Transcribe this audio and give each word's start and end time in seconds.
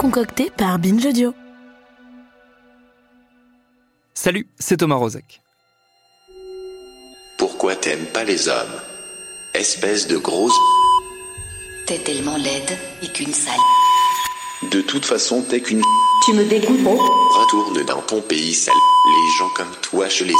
Concocté 0.00 0.50
par 0.56 0.78
Binge 0.78 1.04
Audio. 1.04 1.34
Salut, 4.14 4.48
c'est 4.58 4.78
Thomas 4.78 4.94
Rozek. 4.94 5.42
Pourquoi 7.36 7.76
t'aimes 7.76 8.06
pas 8.06 8.24
les 8.24 8.48
hommes? 8.48 8.80
Espèce 9.52 10.06
de 10.06 10.16
grosse... 10.16 10.58
T'es 11.86 11.98
tellement 11.98 12.38
laide 12.38 12.78
et 13.02 13.08
qu'une 13.08 13.34
sale. 13.34 13.52
De 14.72 14.80
toute 14.80 15.04
façon, 15.04 15.42
t'es 15.42 15.60
qu'une... 15.60 15.82
Tu 16.24 16.32
me 16.32 16.44
dégoûtes, 16.44 16.82
bon 16.82 16.96
Retourne 16.96 17.84
dans 17.84 18.00
ton 18.00 18.22
pays 18.22 18.54
sale. 18.54 18.72
Les 19.06 19.38
gens 19.38 19.50
comme 19.54 19.74
toi, 19.82 20.08
je 20.08 20.24
les... 20.24 20.34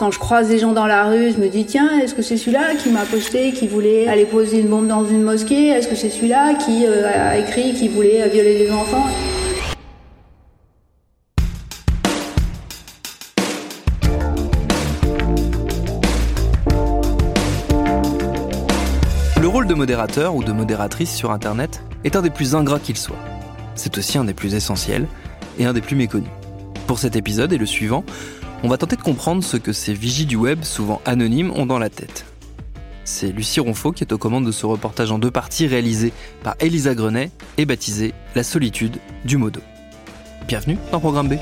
Quand 0.00 0.10
je 0.10 0.18
croise 0.18 0.48
des 0.48 0.58
gens 0.58 0.72
dans 0.72 0.86
la 0.86 1.04
rue, 1.04 1.30
je 1.30 1.36
me 1.36 1.50
dis 1.50 1.66
tiens, 1.66 2.00
est-ce 2.00 2.14
que 2.14 2.22
c'est 2.22 2.38
celui-là 2.38 2.74
qui 2.82 2.88
m'a 2.88 3.04
posté, 3.04 3.52
qui 3.52 3.68
voulait 3.68 4.08
aller 4.08 4.24
poser 4.24 4.60
une 4.60 4.68
bombe 4.68 4.86
dans 4.86 5.04
une 5.04 5.20
mosquée? 5.20 5.68
Est-ce 5.68 5.88
que 5.88 5.94
c'est 5.94 6.08
celui-là 6.08 6.54
qui 6.54 6.86
euh, 6.86 7.06
a 7.06 7.36
écrit, 7.36 7.74
qui 7.74 7.88
voulait 7.88 8.26
violer 8.30 8.56
des 8.56 8.70
enfants? 8.70 9.06
Le 19.38 19.48
rôle 19.48 19.66
de 19.66 19.74
modérateur 19.74 20.34
ou 20.34 20.42
de 20.42 20.52
modératrice 20.52 21.14
sur 21.14 21.30
Internet 21.30 21.82
est 22.04 22.16
un 22.16 22.22
des 22.22 22.30
plus 22.30 22.54
ingrats 22.54 22.80
qu'il 22.80 22.96
soit. 22.96 23.18
C'est 23.74 23.98
aussi 23.98 24.16
un 24.16 24.24
des 24.24 24.32
plus 24.32 24.54
essentiels 24.54 25.06
et 25.58 25.66
un 25.66 25.74
des 25.74 25.82
plus 25.82 25.96
méconnus. 25.96 26.30
Pour 26.86 26.98
cet 26.98 27.16
épisode 27.16 27.52
et 27.52 27.58
le 27.58 27.66
suivant, 27.66 28.02
on 28.62 28.68
va 28.68 28.76
tenter 28.76 28.96
de 28.96 29.02
comprendre 29.02 29.42
ce 29.42 29.56
que 29.56 29.72
ces 29.72 29.94
vigies 29.94 30.26
du 30.26 30.36
web, 30.36 30.62
souvent 30.64 31.00
anonymes, 31.04 31.50
ont 31.52 31.66
dans 31.66 31.78
la 31.78 31.88
tête. 31.88 32.26
C'est 33.04 33.32
Lucie 33.32 33.60
Ronfaux 33.60 33.92
qui 33.92 34.04
est 34.04 34.12
aux 34.12 34.18
commandes 34.18 34.46
de 34.46 34.52
ce 34.52 34.66
reportage 34.66 35.10
en 35.10 35.18
deux 35.18 35.30
parties 35.30 35.66
réalisé 35.66 36.12
par 36.42 36.54
Elisa 36.60 36.94
Grenet 36.94 37.30
et 37.56 37.64
baptisé 37.64 38.14
La 38.34 38.42
solitude 38.42 38.98
du 39.24 39.36
modo. 39.36 39.60
Bienvenue 40.46 40.78
dans 40.92 41.00
Programme 41.00 41.28
B. 41.28 41.34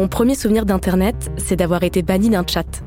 Mon 0.00 0.08
premier 0.08 0.34
souvenir 0.34 0.64
d'Internet, 0.64 1.30
c'est 1.36 1.56
d'avoir 1.56 1.82
été 1.82 2.00
banni 2.00 2.30
d'un 2.30 2.46
chat. 2.46 2.82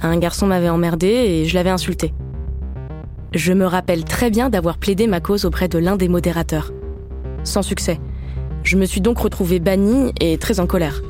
Un 0.00 0.18
garçon 0.18 0.48
m'avait 0.48 0.68
emmerdé 0.68 1.06
et 1.06 1.44
je 1.44 1.54
l'avais 1.54 1.70
insulté. 1.70 2.12
Je 3.32 3.52
me 3.52 3.66
rappelle 3.66 4.02
très 4.02 4.28
bien 4.28 4.50
d'avoir 4.50 4.78
plaidé 4.78 5.06
ma 5.06 5.20
cause 5.20 5.44
auprès 5.44 5.68
de 5.68 5.78
l'un 5.78 5.94
des 5.94 6.08
modérateurs. 6.08 6.72
Sans 7.44 7.62
succès. 7.62 8.00
Je 8.64 8.76
me 8.76 8.84
suis 8.84 9.00
donc 9.00 9.16
retrouvée 9.18 9.60
bannie 9.60 10.12
et 10.18 10.38
très 10.38 10.58
en 10.58 10.66
colère. 10.66 11.02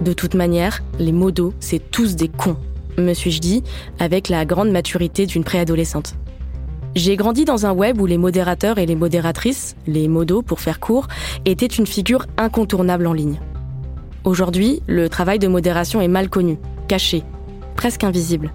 De 0.00 0.12
toute 0.12 0.34
manière, 0.34 0.82
les 0.98 1.12
modos, 1.12 1.54
c'est 1.60 1.92
tous 1.92 2.16
des 2.16 2.26
cons, 2.26 2.56
me 2.98 3.14
suis-je 3.14 3.38
dit, 3.38 3.62
avec 4.00 4.28
la 4.28 4.44
grande 4.44 4.72
maturité 4.72 5.24
d'une 5.24 5.44
préadolescente. 5.44 6.16
J'ai 6.96 7.14
grandi 7.14 7.44
dans 7.44 7.64
un 7.64 7.72
web 7.72 8.00
où 8.00 8.06
les 8.06 8.18
modérateurs 8.18 8.78
et 8.78 8.86
les 8.86 8.96
modératrices, 8.96 9.76
les 9.86 10.08
modos 10.08 10.42
pour 10.42 10.58
faire 10.58 10.80
court, 10.80 11.06
étaient 11.44 11.66
une 11.66 11.86
figure 11.86 12.26
incontournable 12.38 13.06
en 13.06 13.12
ligne. 13.12 13.38
Aujourd'hui, 14.24 14.82
le 14.86 15.08
travail 15.08 15.38
de 15.38 15.48
modération 15.48 16.00
est 16.00 16.08
mal 16.08 16.28
connu, 16.28 16.58
caché, 16.88 17.22
presque 17.74 18.04
invisible. 18.04 18.52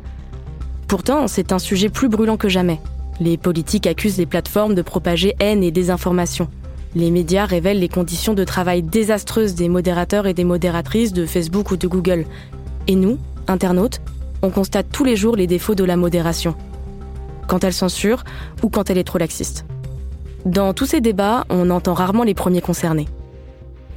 Pourtant, 0.88 1.28
c'est 1.28 1.52
un 1.52 1.60
sujet 1.60 1.90
plus 1.90 2.08
brûlant 2.08 2.38
que 2.38 2.50
jamais. 2.50 2.80
Les 3.20 3.38
politiques 3.38 3.88
accusent 3.88 4.18
les 4.18 4.28
plateformes 4.28 4.76
de 4.76 4.84
propager 4.84 5.34
haine 5.40 5.64
et 5.64 5.72
désinformation. 5.72 6.50
Les 6.94 7.10
médias 7.10 7.46
révèlent 7.46 7.80
les 7.80 7.90
conditions 7.90 8.36
de 8.36 8.44
travail 8.44 8.84
désastreuses 8.84 9.56
des 9.56 9.68
modérateurs 9.68 10.28
et 10.28 10.34
des 10.34 10.44
modératrices 10.44 11.14
de 11.14 11.26
Facebook 11.26 11.72
ou 11.72 11.78
de 11.78 11.88
Google. 11.88 12.26
Et 12.88 12.96
nous, 12.96 13.18
internautes, 13.48 14.02
on 14.44 14.52
constate 14.52 14.88
tous 14.92 15.04
les 15.04 15.16
jours 15.16 15.36
les 15.36 15.48
défauts 15.48 15.76
de 15.76 15.84
la 15.84 15.98
modération. 15.98 16.56
Quand 17.48 17.64
elle 17.64 17.74
censure 17.74 18.24
ou 18.62 18.70
quand 18.70 18.90
elle 18.90 18.98
est 18.98 19.04
trop 19.04 19.18
laxiste. 19.18 19.66
Dans 20.46 20.74
tous 20.74 20.86
ces 20.86 21.02
débats, 21.02 21.46
on 21.50 21.72
entend 21.72 21.96
rarement 21.96 22.24
les 22.24 22.36
premiers 22.36 22.62
concernés. 22.62 23.08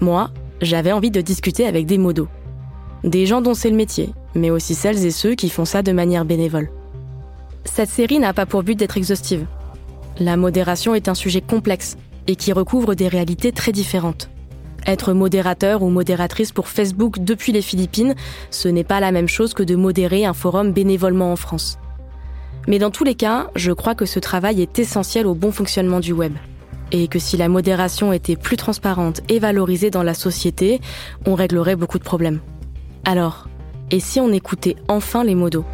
Moi, 0.00 0.30
j'avais 0.60 0.92
envie 0.92 1.10
de 1.10 1.20
discuter 1.20 1.66
avec 1.66 1.86
des 1.86 1.98
modos. 1.98 2.28
Des 3.04 3.26
gens 3.26 3.40
dont 3.40 3.54
c'est 3.54 3.70
le 3.70 3.76
métier, 3.76 4.10
mais 4.34 4.50
aussi 4.50 4.74
celles 4.74 5.04
et 5.04 5.10
ceux 5.10 5.34
qui 5.34 5.50
font 5.50 5.64
ça 5.64 5.82
de 5.82 5.92
manière 5.92 6.24
bénévole. 6.24 6.70
Cette 7.64 7.90
série 7.90 8.18
n'a 8.18 8.32
pas 8.32 8.46
pour 8.46 8.62
but 8.62 8.74
d'être 8.74 8.96
exhaustive. 8.96 9.46
La 10.18 10.36
modération 10.36 10.94
est 10.94 11.08
un 11.08 11.14
sujet 11.14 11.40
complexe 11.40 11.96
et 12.26 12.34
qui 12.34 12.52
recouvre 12.52 12.94
des 12.94 13.08
réalités 13.08 13.52
très 13.52 13.72
différentes. 13.72 14.30
Être 14.86 15.12
modérateur 15.12 15.82
ou 15.82 15.90
modératrice 15.90 16.50
pour 16.50 16.68
Facebook 16.68 17.18
depuis 17.20 17.52
les 17.52 17.62
Philippines, 17.62 18.14
ce 18.50 18.68
n'est 18.68 18.84
pas 18.84 19.00
la 19.00 19.12
même 19.12 19.28
chose 19.28 19.54
que 19.54 19.62
de 19.62 19.76
modérer 19.76 20.24
un 20.24 20.34
forum 20.34 20.72
bénévolement 20.72 21.32
en 21.32 21.36
France. 21.36 21.78
Mais 22.66 22.78
dans 22.78 22.90
tous 22.90 23.04
les 23.04 23.14
cas, 23.14 23.50
je 23.54 23.72
crois 23.72 23.94
que 23.94 24.06
ce 24.06 24.18
travail 24.18 24.60
est 24.60 24.78
essentiel 24.78 25.26
au 25.26 25.34
bon 25.34 25.52
fonctionnement 25.52 26.00
du 26.00 26.12
web. 26.12 26.34
Et 26.90 27.06
que 27.08 27.18
si 27.18 27.36
la 27.36 27.48
modération 27.48 28.12
était 28.12 28.36
plus 28.36 28.56
transparente 28.56 29.20
et 29.28 29.38
valorisée 29.38 29.90
dans 29.90 30.02
la 30.02 30.14
société, 30.14 30.80
on 31.26 31.34
réglerait 31.34 31.76
beaucoup 31.76 31.98
de 31.98 32.04
problèmes. 32.04 32.40
Alors, 33.04 33.48
et 33.90 34.00
si 34.00 34.20
on 34.20 34.32
écoutait 34.32 34.76
enfin 34.88 35.22
les 35.22 35.34
modos? 35.34 35.64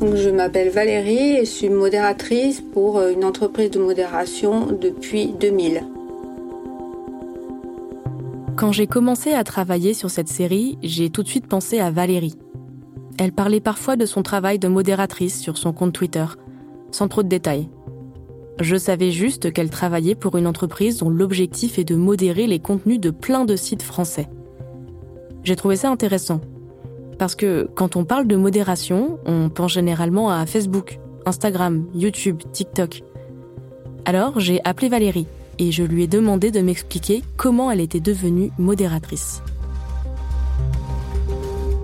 Je 0.00 0.30
m'appelle 0.30 0.70
Valérie 0.70 1.36
et 1.36 1.44
je 1.44 1.50
suis 1.50 1.68
modératrice 1.68 2.62
pour 2.72 3.00
une 3.00 3.24
entreprise 3.24 3.70
de 3.70 3.78
modération 3.78 4.66
depuis 4.66 5.32
2000. 5.38 5.82
Quand 8.56 8.72
j'ai 8.72 8.86
commencé 8.86 9.34
à 9.34 9.44
travailler 9.44 9.92
sur 9.92 10.10
cette 10.10 10.28
série, 10.28 10.78
j'ai 10.82 11.10
tout 11.10 11.22
de 11.22 11.28
suite 11.28 11.46
pensé 11.46 11.78
à 11.78 11.90
Valérie. 11.90 12.36
elle 13.18 13.32
parlait 13.32 13.60
parfois 13.60 13.96
de 13.96 14.06
son 14.06 14.22
travail 14.22 14.58
de 14.58 14.66
modératrice 14.66 15.38
sur 15.38 15.58
son 15.58 15.74
compte 15.74 15.92
Twitter, 15.92 16.24
sans 16.90 17.06
trop 17.06 17.22
de 17.22 17.28
détails. 17.28 17.68
Je 18.58 18.76
savais 18.76 19.10
juste 19.10 19.52
qu'elle 19.52 19.68
travaillait 19.68 20.14
pour 20.14 20.38
une 20.38 20.46
entreprise 20.46 20.98
dont 20.98 21.10
l'objectif 21.10 21.78
est 21.78 21.84
de 21.84 21.96
modérer 21.96 22.46
les 22.46 22.58
contenus 22.58 22.98
de 22.98 23.10
plein 23.10 23.44
de 23.44 23.56
sites 23.56 23.82
français. 23.82 24.26
J'ai 25.44 25.56
trouvé 25.56 25.76
ça 25.76 25.90
intéressant. 25.90 26.40
Parce 27.18 27.34
que 27.34 27.68
quand 27.74 27.94
on 27.96 28.04
parle 28.04 28.26
de 28.26 28.36
modération, 28.36 29.18
on 29.26 29.50
pense 29.50 29.74
généralement 29.74 30.30
à 30.30 30.46
Facebook, 30.46 30.98
Instagram, 31.26 31.86
YouTube, 31.94 32.42
TikTok. 32.52 33.02
Alors 34.06 34.40
j'ai 34.40 34.62
appelé 34.64 34.88
Valérie 34.88 35.26
et 35.58 35.72
je 35.72 35.82
lui 35.82 36.02
ai 36.02 36.06
demandé 36.06 36.50
de 36.50 36.60
m'expliquer 36.60 37.22
comment 37.36 37.70
elle 37.70 37.80
était 37.80 38.00
devenue 38.00 38.50
modératrice. 38.58 39.42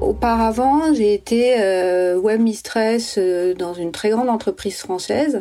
Auparavant, 0.00 0.92
j'ai 0.94 1.14
été 1.14 1.54
euh, 1.60 2.19
web 2.19 2.40
mistress 2.40 3.16
euh, 3.19 3.54
dans 3.54 3.72
une 3.72 3.92
très 3.92 4.10
grande 4.10 4.28
entreprise 4.28 4.78
française 4.78 5.40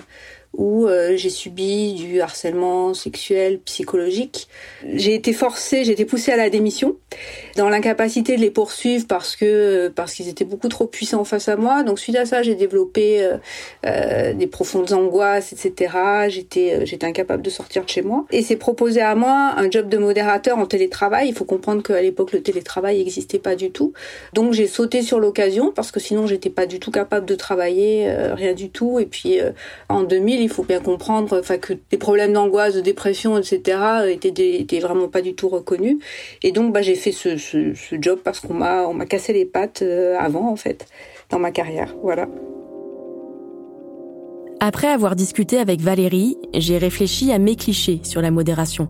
où 0.53 0.86
euh, 0.86 1.15
j'ai 1.15 1.30
subi 1.30 1.94
du 1.94 2.19
harcèlement 2.19 2.94
sexuel, 2.94 3.59
psychologique. 3.59 4.50
J'ai 4.86 5.13
été 5.15 5.31
forcée, 5.31 5.86
j'ai 5.86 5.94
été 5.94 6.03
poussée 6.03 6.33
à 6.33 6.36
la 6.36 6.50
démission, 6.50 6.98
dans 7.56 7.69
l'incapacité 7.69 8.36
de 8.36 8.42
les 8.42 8.51
poursuivre 8.51 9.06
parce 9.07 9.38
que 9.38 9.88
parce 9.89 10.13
qu'ils 10.13 10.27
étaient 10.27 10.45
beaucoup 10.45 10.68
trop 10.68 10.88
puissants 10.88 11.24
face 11.24 11.48
à 11.48 11.56
moi. 11.56 11.83
Donc 11.83 12.00
suite 12.00 12.18
à 12.18 12.25
ça, 12.25 12.44
j'ai 12.44 12.56
développé 12.56 13.24
euh, 13.24 13.38
euh, 13.86 14.33
des 14.33 14.48
profondes 14.48 14.92
angoisses, 14.92 15.53
etc. 15.53 15.94
J'étais 16.27 16.86
j'étais 16.86 17.06
incapable 17.07 17.44
de 17.44 17.50
sortir 17.50 17.86
de 17.86 17.89
chez 17.89 18.01
moi. 18.01 18.25
Et 18.31 18.42
c'est 18.42 18.57
proposé 18.57 19.00
à 19.00 19.15
moi 19.15 19.54
un 19.56 19.71
job 19.71 19.88
de 19.88 19.97
modérateur 19.97 20.57
en 20.57 20.65
télétravail. 20.65 21.30
Il 21.30 21.33
faut 21.33 21.45
comprendre 21.45 21.81
qu'à 21.81 22.01
l'époque 22.01 22.33
le 22.33 22.42
télétravail 22.42 22.97
n'existait 22.97 23.39
pas 23.39 23.56
du 23.56 23.71
tout. 23.71 23.94
Donc 24.33 24.51
j'ai 24.51 24.68
sauté 24.68 25.01
sur 25.01 25.21
l'occasion 25.21 25.71
parce 25.71 25.92
que 25.92 26.01
sinon 26.01 26.27
j'étais 26.27 26.50
pas 26.50 26.65
du 26.65 26.80
tout 26.80 26.92
capable 26.92 27.25
de 27.25 27.36
travailler, 27.36 28.12
rien 28.33 28.54
du 28.54 28.69
tout. 28.69 29.00
Et 29.00 29.06
puis 29.06 29.39
en 29.88 30.04
2000 30.04 30.41
il 30.44 30.50
faut 30.50 30.64
bien 30.64 30.80
comprendre 30.80 31.42
que 31.42 31.74
des 31.90 31.98
problèmes 31.98 32.34
d'angoisse, 32.34 32.76
de 32.76 32.82
dépression, 32.82 33.38
etc. 33.38 33.78
étaient, 34.10 34.80
vraiment 34.80 35.08
pas 35.08 35.22
du 35.22 35.36
tout 35.36 35.50
reconnus. 35.50 35.98
Et 36.44 36.52
donc, 36.52 36.74
bah, 36.74 36.82
j'ai 36.82 36.96
fait 36.96 37.12
ce, 37.12 37.38
job 38.00 38.20
parce 38.24 38.40
qu'on 38.40 38.54
m'a, 38.54 38.88
on 38.88 38.94
m'a 38.94 39.06
cassé 39.06 39.34
les 39.34 39.46
pattes 39.46 39.82
euh, 39.82 40.18
avant, 40.20 40.52
en 40.52 40.56
fait, 40.56 40.88
dans 41.30 41.40
ma 41.40 41.52
carrière. 41.52 41.96
Voilà. 42.02 42.28
Après 44.60 44.88
avoir 44.88 45.16
discuté 45.16 45.58
avec 45.58 45.82
Valérie, 45.82 46.38
j'ai 46.54 46.78
réfléchi 46.78 47.32
à 47.32 47.40
mes 47.40 47.56
clichés 47.56 48.00
sur 48.04 48.22
la 48.22 48.30
modération. 48.30 48.90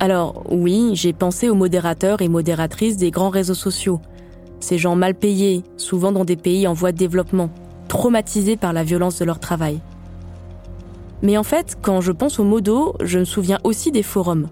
Alors 0.00 0.42
oui, 0.50 0.90
j'ai 0.94 1.12
pensé 1.12 1.48
aux 1.48 1.54
modérateurs 1.54 2.20
et 2.20 2.28
modératrices 2.28 2.96
des 2.96 3.12
grands 3.12 3.30
réseaux 3.30 3.54
sociaux. 3.54 4.00
Ces 4.58 4.76
gens 4.76 4.96
mal 4.96 5.14
payés, 5.14 5.62
souvent 5.76 6.10
dans 6.10 6.24
des 6.24 6.36
pays 6.36 6.66
en 6.66 6.72
voie 6.72 6.90
de 6.90 6.96
développement, 6.96 7.50
traumatisés 7.86 8.56
par 8.56 8.72
la 8.72 8.82
violence 8.82 9.20
de 9.20 9.24
leur 9.24 9.38
travail. 9.38 9.80
Mais 11.22 11.36
en 11.36 11.42
fait, 11.42 11.76
quand 11.80 12.00
je 12.00 12.12
pense 12.12 12.38
aux 12.38 12.44
modos, 12.44 12.94
je 13.02 13.18
me 13.18 13.24
souviens 13.24 13.58
aussi 13.64 13.92
des 13.92 14.02
forums. 14.02 14.48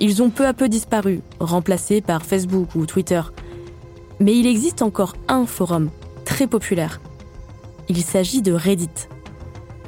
Ils 0.00 0.22
ont 0.22 0.30
peu 0.30 0.46
à 0.46 0.52
peu 0.52 0.68
disparu, 0.68 1.22
remplacés 1.40 2.00
par 2.00 2.24
Facebook 2.24 2.74
ou 2.74 2.86
Twitter. 2.86 3.22
Mais 4.20 4.36
il 4.36 4.46
existe 4.46 4.82
encore 4.82 5.16
un 5.28 5.46
forum, 5.46 5.90
très 6.24 6.46
populaire. 6.46 7.00
Il 7.88 8.02
s'agit 8.02 8.42
de 8.42 8.52
Reddit. 8.52 9.08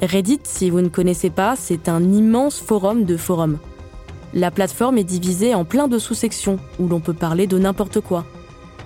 Reddit, 0.03 0.41
si 0.45 0.71
vous 0.71 0.81
ne 0.81 0.89
connaissez 0.89 1.31
pas, 1.31 1.55
c'est 1.57 1.89
un 1.89 2.03
immense 2.03 2.59
forum 2.59 3.05
de 3.05 3.17
forums. 3.17 3.59
La 4.33 4.51
plateforme 4.51 4.99
est 4.99 5.05
divisée 5.05 5.55
en 5.55 5.65
plein 5.65 5.89
de 5.89 5.99
sous-sections 5.99 6.59
où 6.79 6.89
l'on 6.89 7.01
peut 7.01 7.13
parler 7.13 7.47
de 7.47 7.59
n'importe 7.59 8.01
quoi. 8.01 8.25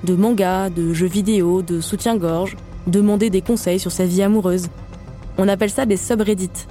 De 0.02 0.14
manga, 0.14 0.70
de 0.70 0.92
jeux 0.92 1.06
vidéo, 1.06 1.62
de 1.62 1.80
soutien-gorge, 1.80 2.56
demander 2.86 3.30
des 3.30 3.42
conseils 3.42 3.78
sur 3.78 3.92
sa 3.92 4.04
vie 4.04 4.22
amoureuse. 4.22 4.68
On 5.38 5.48
appelle 5.48 5.70
ça 5.70 5.86
des 5.86 5.96
subreddits. 5.96 6.66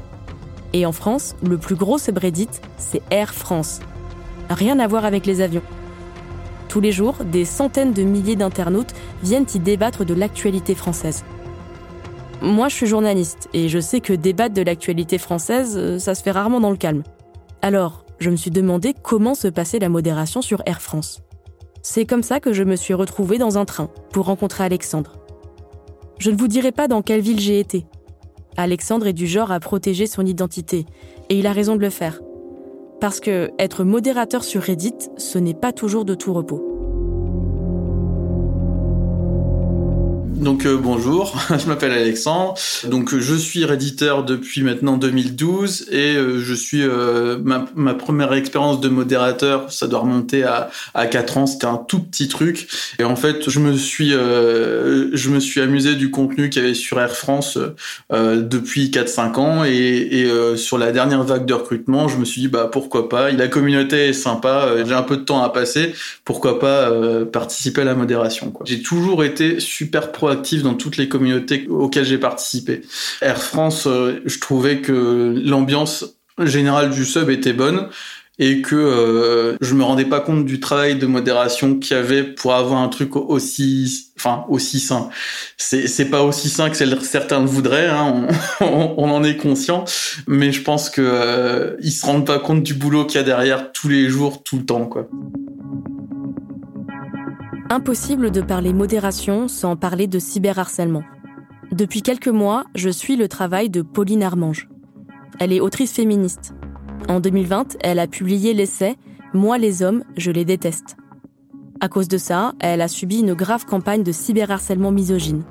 Et 0.73 0.85
en 0.85 0.91
France, 0.91 1.35
le 1.43 1.57
plus 1.57 1.75
gros 1.75 1.99
subreddit, 1.99 2.49
c'est 2.77 3.01
Air 3.11 3.33
France. 3.33 3.79
Rien 4.49 4.79
à 4.79 4.87
voir 4.87 5.05
avec 5.05 5.25
les 5.25 5.41
avions. 5.41 5.61
Tous 6.67 6.81
les 6.81 6.91
jours, 6.91 7.23
des 7.23 7.45
centaines 7.45 7.93
de 7.93 8.01
milliers 8.01 8.35
d'internautes 8.35 8.93
viennent 9.21 9.45
y 9.53 9.59
débattre 9.59 10.03
de 10.03 10.15
l'actualité 10.15 10.73
française. 10.73 11.23
Moi, 12.41 12.67
je 12.67 12.75
suis 12.75 12.87
journaliste 12.87 13.47
et 13.53 13.69
je 13.69 13.79
sais 13.79 13.99
que 13.99 14.11
débattre 14.11 14.55
de 14.55 14.63
l'actualité 14.63 15.19
française, 15.19 15.75
euh, 15.77 15.99
ça 15.99 16.15
se 16.15 16.23
fait 16.23 16.31
rarement 16.31 16.59
dans 16.59 16.71
le 16.71 16.77
calme. 16.77 17.03
Alors, 17.61 18.03
je 18.19 18.29
me 18.29 18.35
suis 18.35 18.51
demandé 18.51 18.93
comment 19.01 19.35
se 19.35 19.47
passait 19.47 19.79
la 19.79 19.89
modération 19.89 20.41
sur 20.41 20.63
Air 20.65 20.81
France. 20.81 21.21
C'est 21.83 22.05
comme 22.05 22.23
ça 22.23 22.39
que 22.39 22.51
je 22.51 22.63
me 22.63 22.75
suis 22.75 22.93
retrouvée 22.93 23.37
dans 23.37 23.57
un 23.57 23.65
train 23.65 23.89
pour 24.11 24.25
rencontrer 24.25 24.63
Alexandre. 24.63 25.13
Je 26.17 26.31
ne 26.31 26.37
vous 26.37 26.47
dirai 26.47 26.71
pas 26.71 26.87
dans 26.87 27.01
quelle 27.01 27.21
ville 27.21 27.39
j'ai 27.39 27.59
été, 27.59 27.85
Alexandre 28.57 29.07
est 29.07 29.13
du 29.13 29.27
genre 29.27 29.51
à 29.51 29.59
protéger 29.59 30.07
son 30.07 30.25
identité, 30.25 30.85
et 31.29 31.38
il 31.39 31.47
a 31.47 31.53
raison 31.53 31.75
de 31.75 31.81
le 31.81 31.89
faire. 31.89 32.21
Parce 33.00 33.19
que 33.19 33.51
être 33.59 33.83
modérateur 33.83 34.44
sur 34.44 34.61
Reddit, 34.61 35.09
ce 35.17 35.38
n'est 35.38 35.53
pas 35.53 35.73
toujours 35.73 36.05
de 36.05 36.15
tout 36.15 36.33
repos. 36.33 36.72
Donc 40.43 40.65
euh, 40.65 40.77
bonjour, 40.77 41.33
je 41.57 41.67
m'appelle 41.67 41.93
Alexandre. 41.93 42.55
Donc 42.83 43.13
euh, 43.13 43.21
je 43.21 43.33
suis 43.33 43.63
réditeur 43.63 44.25
depuis 44.25 44.61
maintenant 44.61 44.97
2012 44.97 45.87
et 45.89 46.15
euh, 46.15 46.39
je 46.39 46.53
suis 46.53 46.83
ma, 47.43 47.93
première 47.93 48.33
expérience 48.33 48.81
de 48.81 48.89
modérateur, 48.89 49.71
ça 49.71 49.87
doit 49.87 50.01
remonter 50.01 50.43
à 50.43 50.69
à 50.93 51.05
4 51.05 51.37
ans, 51.37 51.45
c'était 51.45 51.65
un 51.65 51.77
tout 51.77 51.99
petit 51.99 52.27
truc 52.27 52.67
et 52.99 53.03
en 53.05 53.15
fait, 53.15 53.49
je 53.49 53.59
me 53.59 53.73
suis 53.77 54.09
je 54.09 55.29
me 55.29 55.39
suis 55.39 55.61
amusé 55.61 55.95
du 55.95 56.11
contenu 56.11 56.49
qu'il 56.49 56.61
y 56.61 56.65
avait 56.65 56.73
sur 56.73 56.99
Air 56.99 57.15
France 57.15 57.57
depuis 58.11 58.91
4 58.91 59.07
5 59.07 59.37
ans 59.37 59.63
et, 59.63 60.29
sur 60.57 60.77
la 60.77 60.91
dernière 60.91 61.23
vague 61.23 61.45
de 61.45 61.53
recrutement, 61.53 62.09
je 62.09 62.17
me 62.17 62.25
suis 62.25 62.41
dit 62.41 62.47
bah 62.49 62.69
pourquoi 62.71 63.07
pas, 63.07 63.31
la 63.31 63.47
communauté 63.47 64.09
est 64.09 64.13
sympa, 64.13 64.67
j'ai 64.85 64.93
un 64.93 65.03
peu 65.03 65.17
de 65.17 65.23
temps 65.23 65.43
à 65.43 65.49
passer, 65.49 65.93
pourquoi 66.25 66.59
pas 66.59 66.91
participer 67.31 67.81
à 67.81 67.85
la 67.85 67.95
modération 67.95 68.51
J'ai 68.65 68.81
toujours 68.81 69.23
été 69.23 69.59
super 69.59 70.11
proactif 70.11 70.32
actif 70.33 70.63
dans 70.63 70.74
toutes 70.74 70.97
les 70.97 71.07
communautés 71.07 71.68
auxquelles 71.69 72.06
j'ai 72.06 72.18
participé. 72.18 72.81
Air 73.21 73.41
France, 73.41 73.88
euh, 73.88 74.19
je 74.25 74.39
trouvais 74.39 74.81
que 74.81 75.41
l'ambiance 75.44 76.18
générale 76.39 76.89
du 76.89 77.06
sub 77.06 77.30
était 77.30 77.53
bonne 77.53 77.88
et 78.39 78.62
que 78.62 78.75
euh, 78.75 79.57
je 79.62 79.75
me 79.75 79.83
rendais 79.83 80.06
pas 80.06 80.19
compte 80.19 80.45
du 80.45 80.59
travail 80.59 80.95
de 80.95 81.06
modération 81.06 81.77
qu'il 81.77 81.95
y 81.95 82.00
avait 82.00 82.24
pour 82.24 82.56
avoir 82.56 82.81
un 82.81 82.88
truc 82.88 83.15
aussi 83.15 84.12
enfin 84.18 84.45
aussi 84.50 84.80
sain 84.80 85.09
c'est 85.57 85.88
c'est 85.88 86.09
pas 86.09 86.24
aussi 86.24 86.50
sain 86.50 86.71
que 86.71 86.75
certains 86.75 87.41
le 87.41 87.45
voudraient 87.45 87.89
hein, 87.89 88.27
on, 88.62 89.12
en 89.12 89.24
est 89.24 89.38
conscient 89.38 89.86
mais 90.25 90.51
je 90.51 90.63
pense 90.63 90.89
que 90.89 91.01
euh, 91.01 91.79
se 91.84 92.05
rendent 92.05 92.25
pas 92.25 92.39
compte 92.39 92.63
du 92.63 92.74
boulot 92.74 93.05
qu'il 93.05 93.19
y 93.19 93.24
a 93.24 93.24
derrière 93.24 93.72
tous 93.72 93.88
les 93.88 94.10
jours 94.10 94.41
tout 94.41 94.57
le 94.57 94.65
temps 94.65 94.86
quoi 94.86 95.07
Impossible 97.74 98.30
de 98.30 98.42
parler 98.42 98.72
modération 98.72 99.48
sans 99.48 99.75
parler 99.75 100.06
de 100.06 100.20
cyberharcèlement. 100.20 101.01
Depuis 101.72 102.03
quelques 102.03 102.27
mois, 102.27 102.65
je 102.75 102.89
suis 102.89 103.15
le 103.15 103.27
travail 103.27 103.72
de 103.72 103.82
Pauline 103.82 104.22
Armange. 104.22 104.70
Elle 105.39 105.51
est 105.51 105.60
autrice 105.60 105.92
féministe. 105.92 106.53
En 107.10 107.20
2020, 107.20 107.77
elle 107.80 107.98
a 107.98 108.06
publié 108.06 108.53
l'essai 108.53 108.96
Moi 109.34 109.58
les 109.58 109.82
hommes, 109.82 110.03
je 110.18 110.30
les 110.30 110.46
déteste. 110.46 110.98
À 111.82 111.89
cause 111.89 112.08
de 112.08 112.20
ça, 112.20 112.53
elle 112.60 112.80
a 112.80 112.88
subi 112.88 113.22
une 113.22 113.34
grave 113.34 113.65
campagne 113.65 114.03
de 114.03 114.12
cyberharcèlement 114.12 114.92
misogyne. 114.92 115.42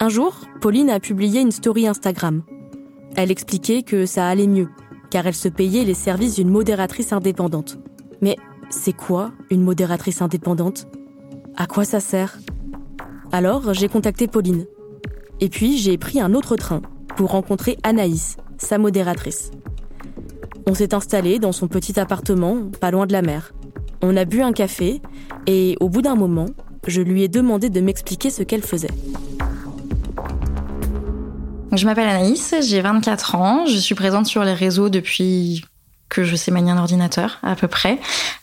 Un 0.00 0.08
jour, 0.08 0.40
Pauline 0.60 0.90
a 0.90 0.98
publié 0.98 1.42
une 1.42 1.52
story 1.52 1.86
Instagram. 1.86 2.42
Elle 3.14 3.30
expliquait 3.30 3.84
que 3.84 4.04
ça 4.04 4.26
allait 4.26 4.48
mieux, 4.48 4.68
car 5.10 5.28
elle 5.28 5.34
se 5.34 5.48
payait 5.48 5.84
les 5.84 5.94
services 5.94 6.34
d'une 6.34 6.50
modératrice 6.50 7.12
indépendante. 7.12 7.78
Mais 8.20 8.36
c'est 8.70 8.92
quoi 8.92 9.32
une 9.50 9.62
modératrice 9.62 10.22
indépendante? 10.22 10.86
À 11.56 11.66
quoi 11.66 11.84
ça 11.84 12.00
sert? 12.00 12.38
Alors 13.32 13.74
j'ai 13.74 13.88
contacté 13.88 14.26
Pauline. 14.26 14.66
Et 15.40 15.48
puis 15.48 15.76
j'ai 15.76 15.98
pris 15.98 16.20
un 16.20 16.34
autre 16.34 16.56
train 16.56 16.80
pour 17.16 17.30
rencontrer 17.30 17.76
Anaïs, 17.82 18.36
sa 18.58 18.78
modératrice. 18.78 19.50
On 20.66 20.74
s'est 20.74 20.94
installé 20.94 21.38
dans 21.38 21.52
son 21.52 21.66
petit 21.68 21.98
appartement, 21.98 22.70
pas 22.80 22.90
loin 22.90 23.06
de 23.06 23.12
la 23.12 23.22
mer. 23.22 23.52
On 24.02 24.16
a 24.16 24.24
bu 24.24 24.40
un 24.40 24.52
café 24.52 25.02
et 25.46 25.76
au 25.80 25.88
bout 25.88 26.02
d'un 26.02 26.14
moment, 26.14 26.46
je 26.86 27.02
lui 27.02 27.22
ai 27.22 27.28
demandé 27.28 27.70
de 27.70 27.80
m'expliquer 27.80 28.30
ce 28.30 28.42
qu'elle 28.42 28.62
faisait. 28.62 28.90
Je 31.72 31.84
m'appelle 31.86 32.08
Anaïs, 32.08 32.54
j'ai 32.62 32.80
24 32.80 33.34
ans, 33.34 33.66
je 33.66 33.76
suis 33.76 33.94
présente 33.94 34.26
sur 34.26 34.42
les 34.42 34.54
réseaux 34.54 34.88
depuis 34.88 35.64
que 36.10 36.24
je 36.24 36.36
sais 36.36 36.50
manier 36.50 36.72
un 36.72 36.78
ordinateur 36.78 37.38
à 37.42 37.54
peu 37.54 37.68
près. 37.68 37.98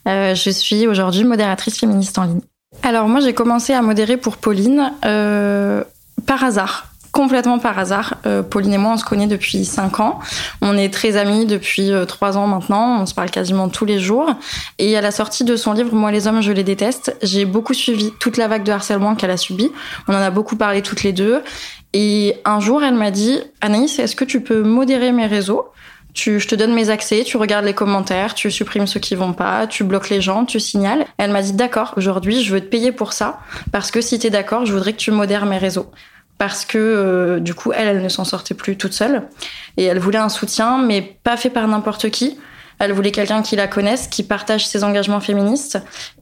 Euh, 0.08 0.34
je 0.34 0.50
suis 0.50 0.88
aujourd'hui 0.88 1.24
modératrice 1.24 1.78
féministe 1.80 2.18
en 2.18 2.24
ligne. 2.24 2.42
Alors 2.82 3.08
moi 3.08 3.20
j'ai 3.20 3.34
commencé 3.34 3.74
à 3.74 3.82
modérer 3.82 4.18
pour 4.18 4.38
Pauline 4.38 4.92
euh, 5.06 5.84
par 6.26 6.44
hasard 6.44 6.88
complètement 7.18 7.58
par 7.58 7.80
hasard. 7.80 8.14
Euh, 8.28 8.44
Pauline 8.44 8.74
et 8.74 8.78
moi, 8.78 8.92
on 8.94 8.98
se 8.98 9.04
connaît 9.04 9.26
depuis 9.26 9.66
5 9.66 10.02
ans. 10.02 10.20
On 10.62 10.78
est 10.78 10.94
très 10.94 11.18
amis 11.18 11.48
depuis 11.48 11.92
euh, 11.92 12.06
3 12.06 12.38
ans 12.38 12.46
maintenant. 12.46 13.02
On 13.02 13.08
se 13.08 13.16
parle 13.16 13.32
quasiment 13.32 13.70
tous 13.70 13.86
les 13.86 14.00
jours. 14.00 14.30
Et 14.78 14.96
à 14.96 15.02
la 15.02 15.10
sortie 15.10 15.44
de 15.44 15.56
son 15.56 15.74
livre 15.74 15.96
Moi 15.96 16.12
les 16.12 16.28
hommes, 16.28 16.42
je 16.42 16.52
les 16.52 16.64
déteste, 16.64 17.18
j'ai 17.24 17.46
beaucoup 17.46 17.74
suivi 17.74 18.14
toute 18.20 18.38
la 18.38 18.48
vague 18.48 18.62
de 18.62 18.72
harcèlement 18.72 19.16
qu'elle 19.16 19.32
a 19.32 19.38
subi. 19.38 19.72
On 20.08 20.14
en 20.14 20.22
a 20.22 20.30
beaucoup 20.30 20.58
parlé 20.58 20.84
toutes 20.84 21.02
les 21.02 21.12
deux. 21.12 21.42
Et 21.94 22.36
un 22.46 22.60
jour, 22.60 22.84
elle 22.84 22.94
m'a 22.94 23.10
dit 23.10 23.40
Anaïs, 23.62 23.98
est-ce 23.98 24.16
que 24.16 24.26
tu 24.26 24.42
peux 24.42 24.62
modérer 24.62 25.12
mes 25.12 25.26
réseaux? 25.26 25.66
Tu, 26.18 26.40
je 26.40 26.48
te 26.48 26.56
donne 26.56 26.74
mes 26.74 26.90
accès, 26.90 27.24
tu 27.24 27.38
regardes 27.38 27.64
les 27.64 27.76
commentaires, 27.76 28.34
tu 28.34 28.50
supprimes 28.50 28.88
ceux 28.88 29.00
qui 29.00 29.14
vont 29.14 29.34
pas, 29.34 29.68
tu 29.68 29.84
bloques 29.84 30.10
les 30.10 30.20
gens, 30.20 30.46
tu 30.46 30.60
signales. 30.60 31.06
Elle 31.20 31.32
m'a 31.32 31.44
dit 31.44 31.54
d'accord, 31.54 31.94
aujourd'hui 31.96 32.44
je 32.44 32.52
veux 32.52 32.60
te 32.60 32.66
payer 32.66 32.92
pour 32.92 33.14
ça 33.14 33.40
parce 33.72 33.92
que 33.92 34.02
si 34.02 34.18
t'es 34.18 34.32
d'accord, 34.32 34.66
je 34.66 34.74
voudrais 34.74 34.94
que 34.94 34.98
tu 34.98 35.12
modères 35.12 35.46
mes 35.46 35.60
réseaux. 35.60 35.92
Parce 36.40 36.66
que 36.66 36.78
euh, 36.80 37.40
du 37.40 37.54
coup, 37.54 37.72
elle, 37.72 37.88
elle 37.88 38.02
ne 38.02 38.10
s'en 38.10 38.24
sortait 38.24 38.56
plus 38.56 38.78
toute 38.78 38.94
seule 38.94 39.28
et 39.78 39.84
elle 39.84 40.00
voulait 40.00 40.18
un 40.18 40.30
soutien, 40.30 40.80
mais 40.80 41.02
pas 41.02 41.38
fait 41.38 41.52
par 41.52 41.68
n'importe 41.68 42.10
qui. 42.10 42.40
Elle 42.80 42.94
voulait 42.94 43.12
quelqu'un 43.12 43.44
qui 43.44 43.56
la 43.56 43.68
connaisse, 43.68 44.08
qui 44.08 44.24
partage 44.24 44.68
ses 44.68 44.84
engagements 44.84 45.20
féministes. 45.20 45.80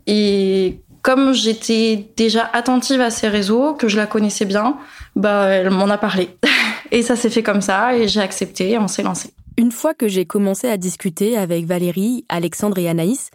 Et 0.07 0.81
comme 1.03 1.33
j'étais 1.33 2.09
déjà 2.17 2.49
attentive 2.51 2.99
à 2.99 3.11
ses 3.11 3.29
réseaux, 3.29 3.73
que 3.73 3.87
je 3.87 3.95
la 3.95 4.07
connaissais 4.07 4.45
bien, 4.45 4.77
bah 5.15 5.47
elle 5.47 5.69
m'en 5.69 5.89
a 5.89 5.97
parlé. 5.97 6.37
et 6.91 7.01
ça 7.01 7.15
s'est 7.15 7.29
fait 7.29 7.43
comme 7.43 7.61
ça 7.61 7.95
et 7.95 8.09
j'ai 8.09 8.21
accepté 8.21 8.77
on 8.77 8.89
s'est 8.89 9.03
lancé. 9.03 9.34
Une 9.57 9.71
fois 9.71 9.93
que 9.93 10.09
j'ai 10.09 10.25
commencé 10.25 10.67
à 10.67 10.75
discuter 10.75 11.37
avec 11.37 11.65
Valérie, 11.65 12.25
Alexandre 12.27 12.77
et 12.77 12.89
Anaïs, 12.89 13.29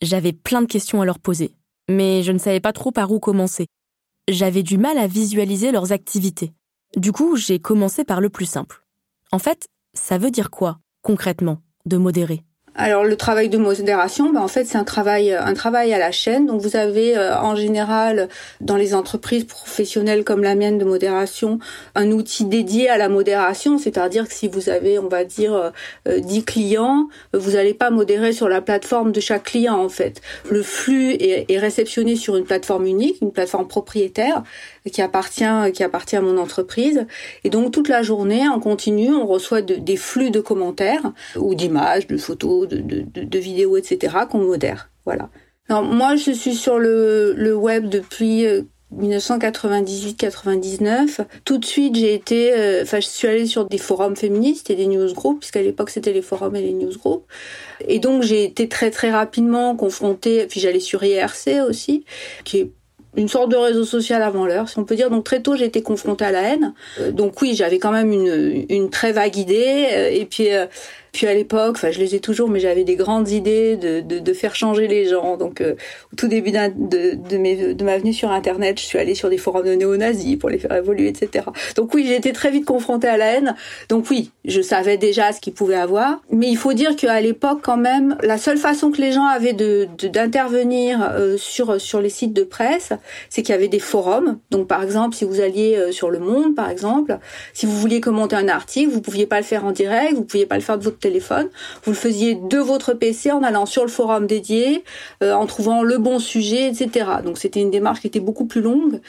j'avais 0.00 0.32
plein 0.32 0.62
de 0.62 0.66
questions 0.66 1.02
à 1.02 1.04
leur 1.04 1.18
poser. 1.18 1.54
Mais 1.90 2.22
je 2.22 2.32
ne 2.32 2.38
savais 2.38 2.60
pas 2.60 2.72
trop 2.72 2.92
par 2.92 3.12
où 3.12 3.20
commencer. 3.20 3.66
J'avais 4.26 4.62
du 4.62 4.78
mal 4.78 4.96
à 4.96 5.06
visualiser 5.06 5.72
leurs 5.72 5.92
activités. 5.92 6.54
Du 6.96 7.12
coup, 7.12 7.36
j'ai 7.36 7.58
commencé 7.58 8.04
par 8.04 8.22
le 8.22 8.30
plus 8.30 8.46
simple. 8.46 8.86
En 9.32 9.38
fait, 9.38 9.68
ça 9.92 10.16
veut 10.16 10.30
dire 10.30 10.50
quoi, 10.50 10.78
concrètement, 11.02 11.60
de 11.84 11.98
modérer? 11.98 12.42
Alors 12.76 13.04
le 13.04 13.16
travail 13.16 13.48
de 13.48 13.56
modération, 13.56 14.32
ben, 14.32 14.42
en 14.42 14.48
fait 14.48 14.64
c'est 14.64 14.76
un 14.76 14.84
travail 14.84 15.32
un 15.32 15.54
travail 15.54 15.94
à 15.94 15.98
la 15.98 16.12
chaîne. 16.12 16.46
Donc 16.46 16.60
vous 16.60 16.76
avez 16.76 17.16
euh, 17.16 17.36
en 17.38 17.56
général 17.56 18.28
dans 18.60 18.76
les 18.76 18.94
entreprises 18.94 19.44
professionnelles 19.44 20.24
comme 20.24 20.42
la 20.42 20.54
mienne 20.54 20.76
de 20.76 20.84
modération 20.84 21.58
un 21.94 22.10
outil 22.10 22.44
dédié 22.44 22.88
à 22.88 22.98
la 22.98 23.08
modération, 23.08 23.78
c'est-à-dire 23.78 24.28
que 24.28 24.34
si 24.34 24.48
vous 24.48 24.68
avez 24.68 24.98
on 24.98 25.08
va 25.08 25.24
dire 25.24 25.72
euh, 26.06 26.20
10 26.20 26.44
clients, 26.44 27.08
vous 27.32 27.52
n'allez 27.52 27.74
pas 27.74 27.90
modérer 27.90 28.32
sur 28.32 28.48
la 28.48 28.60
plateforme 28.60 29.10
de 29.10 29.20
chaque 29.20 29.44
client 29.44 29.78
en 29.78 29.88
fait. 29.88 30.20
Le 30.50 30.62
flux 30.62 31.12
est, 31.12 31.50
est 31.50 31.58
réceptionné 31.58 32.14
sur 32.16 32.36
une 32.36 32.44
plateforme 32.44 32.86
unique, 32.86 33.16
une 33.22 33.32
plateforme 33.32 33.68
propriétaire 33.68 34.42
qui 34.90 35.02
appartient 35.02 35.44
qui 35.72 35.82
appartient 35.82 36.16
à 36.16 36.20
mon 36.20 36.38
entreprise 36.38 37.06
et 37.44 37.50
donc 37.50 37.72
toute 37.72 37.88
la 37.88 38.02
journée 38.02 38.48
en 38.48 38.60
continu 38.60 39.12
on 39.12 39.26
reçoit 39.26 39.62
de, 39.62 39.74
des 39.74 39.96
flux 39.96 40.30
de 40.30 40.40
commentaires 40.40 41.12
ou 41.36 41.54
d'images, 41.54 42.06
de 42.06 42.16
photos, 42.16 42.68
de, 42.68 42.80
de, 42.80 43.38
vidéos 43.38 43.76
etc 43.76 44.16
qu'on 44.30 44.38
modère 44.38 44.90
voilà. 45.04 45.28
Alors 45.68 45.82
moi 45.82 46.16
je 46.16 46.32
suis 46.32 46.54
sur 46.54 46.78
le, 46.78 47.34
le 47.36 47.54
web 47.54 47.88
depuis 47.88 48.46
1998-99. 48.94 51.26
Tout 51.44 51.58
de 51.58 51.64
suite, 51.64 51.96
j'ai 51.96 52.14
été, 52.14 52.52
enfin, 52.82 53.00
je 53.00 53.06
suis 53.06 53.26
allée 53.26 53.46
sur 53.46 53.64
des 53.66 53.78
forums 53.78 54.14
féministes 54.16 54.70
et 54.70 54.76
des 54.76 54.86
newsgroups, 54.86 55.40
puisqu'à 55.40 55.62
l'époque 55.62 55.90
c'était 55.90 56.12
les 56.12 56.22
forums 56.22 56.54
et 56.56 56.62
les 56.62 56.72
newsgroups. 56.72 57.26
Et 57.88 57.98
donc 57.98 58.22
j'ai 58.22 58.44
été 58.44 58.68
très 58.68 58.92
très 58.92 59.10
rapidement 59.10 59.74
confrontée. 59.76 60.46
Puis 60.46 60.60
j'allais 60.60 60.80
sur 60.80 61.02
IRC 61.02 61.62
aussi, 61.68 62.04
qui 62.44 62.58
est 62.58 62.70
une 63.16 63.28
sorte 63.28 63.50
de 63.50 63.56
réseau 63.56 63.84
social 63.84 64.22
avant 64.22 64.46
l'heure, 64.46 64.68
si 64.68 64.78
on 64.78 64.84
peut 64.84 64.96
dire. 64.96 65.10
Donc 65.10 65.24
très 65.24 65.40
tôt, 65.40 65.56
j'ai 65.56 65.64
été 65.64 65.82
confrontée 65.82 66.24
à 66.24 66.32
la 66.32 66.42
haine. 66.42 66.74
donc 67.12 67.40
oui, 67.42 67.54
j'avais 67.54 67.78
quand 67.78 67.92
même 67.92 68.12
une, 68.12 68.66
une 68.68 68.90
très 68.90 69.12
vague 69.12 69.36
idée. 69.36 70.10
Et 70.12 70.26
puis 70.26 70.48
puis 71.16 71.26
à 71.26 71.32
l'époque, 71.32 71.76
enfin 71.76 71.90
je 71.90 71.98
les 71.98 72.14
ai 72.14 72.20
toujours, 72.20 72.50
mais 72.50 72.60
j'avais 72.60 72.84
des 72.84 72.94
grandes 72.94 73.30
idées 73.30 73.78
de, 73.78 74.00
de, 74.00 74.32
faire 74.34 74.54
changer 74.54 74.86
les 74.86 75.06
gens. 75.06 75.38
Donc 75.38 75.62
euh, 75.62 75.72
au 76.12 76.16
tout 76.16 76.28
début 76.28 76.50
de, 76.50 77.72
de, 77.72 77.84
ma 77.84 77.96
venue 77.96 78.12
sur 78.12 78.30
Internet, 78.30 78.78
je 78.78 78.84
suis 78.84 78.98
allée 78.98 79.14
sur 79.14 79.30
des 79.30 79.38
forums 79.38 79.64
de 79.64 79.72
néo-nazis 79.72 80.36
pour 80.36 80.50
les 80.50 80.58
faire 80.58 80.76
évoluer, 80.76 81.08
etc. 81.08 81.46
Donc 81.74 81.94
oui, 81.94 82.04
j'ai 82.06 82.16
été 82.16 82.34
très 82.34 82.50
vite 82.50 82.66
confrontée 82.66 83.08
à 83.08 83.16
la 83.16 83.32
haine. 83.32 83.54
Donc 83.88 84.10
oui, 84.10 84.30
je 84.44 84.60
savais 84.60 84.98
déjà 84.98 85.32
ce 85.32 85.40
qu'ils 85.40 85.54
pouvaient 85.54 85.76
avoir. 85.76 86.20
Mais 86.30 86.48
il 86.48 86.58
faut 86.58 86.74
dire 86.74 86.94
qu'à 86.96 87.18
l'époque, 87.22 87.60
quand 87.62 87.78
même, 87.78 88.18
la 88.22 88.36
seule 88.36 88.58
façon 88.58 88.90
que 88.90 89.00
les 89.00 89.12
gens 89.12 89.24
avaient 89.24 89.54
de 89.54 89.88
d'intervenir 90.08 91.00
euh, 91.02 91.38
sur 91.38 91.80
sur 91.80 92.02
les 92.02 92.10
sites 92.10 92.34
de 92.34 92.44
presse, 92.44 92.92
c'est 93.30 93.40
qu'il 93.40 93.54
y 93.54 93.56
avait 93.56 93.68
des 93.68 93.78
forums. 93.78 94.38
Donc 94.50 94.68
par 94.68 94.82
exemple, 94.82 95.16
si 95.16 95.24
vous 95.24 95.40
alliez 95.40 95.76
euh, 95.76 95.92
sur 95.92 96.10
Le 96.10 96.18
Monde, 96.18 96.54
par 96.54 96.68
exemple, 96.68 97.18
si 97.54 97.64
vous 97.64 97.78
vouliez 97.78 98.02
commenter 98.02 98.36
un 98.36 98.48
article, 98.48 98.90
vous 98.90 99.00
pouviez 99.00 99.24
pas 99.24 99.38
le 99.38 99.46
faire 99.46 99.64
en 99.64 99.72
direct, 99.72 100.12
vous 100.12 100.24
pouviez 100.24 100.44
pas 100.44 100.56
le 100.56 100.60
faire 100.60 100.76
de 100.76 100.84
votre 100.84 100.98
Vous 101.84 101.92
le 101.92 101.96
faisiez 101.96 102.34
de 102.34 102.58
votre 102.58 102.92
PC 102.92 103.30
en 103.30 103.42
allant 103.42 103.66
sur 103.66 103.82
le 103.82 103.90
forum 103.90 104.26
dédié, 104.26 104.84
euh, 105.22 105.32
en 105.32 105.46
trouvant 105.46 105.82
le 105.82 105.98
bon 105.98 106.18
sujet, 106.18 106.68
etc. 106.68 107.06
Donc 107.24 107.38
c'était 107.38 107.60
une 107.60 107.70
démarche 107.70 108.00
qui 108.00 108.06
était 108.06 108.20
beaucoup 108.20 108.46
plus 108.46 108.60
longue. 108.60 109.00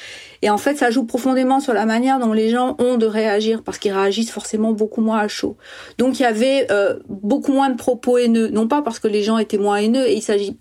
Et 0.42 0.50
en 0.50 0.58
fait, 0.58 0.76
ça 0.76 0.92
joue 0.92 1.06
profondément 1.06 1.60
sur 1.60 1.74
la 1.74 1.86
manière 1.86 2.20
dont 2.20 2.34
les 2.34 2.50
gens 2.50 2.76
ont 2.80 2.98
de 2.98 3.06
réagir, 3.06 3.64
parce 3.64 3.78
qu'ils 3.78 3.92
réagissent 3.92 4.32
forcément 4.32 4.72
beaucoup 4.72 5.02
moins 5.02 5.20
à 5.20 5.28
chaud. 5.28 5.58
Donc 5.98 6.20
il 6.20 6.24
y 6.24 6.26
avait 6.26 6.68
euh, 6.72 6.98
beaucoup 7.10 7.52
moins 7.52 7.70
de 7.70 7.78
propos 7.78 8.18
haineux, 8.18 8.50
non 8.50 8.68
pas 8.68 8.82
parce 8.82 9.00
que 9.00 9.08
les 9.08 9.24
gens 9.24 9.38
étaient 9.38 9.58
moins 9.58 9.78
haineux, 9.78 10.08
et 10.08 10.16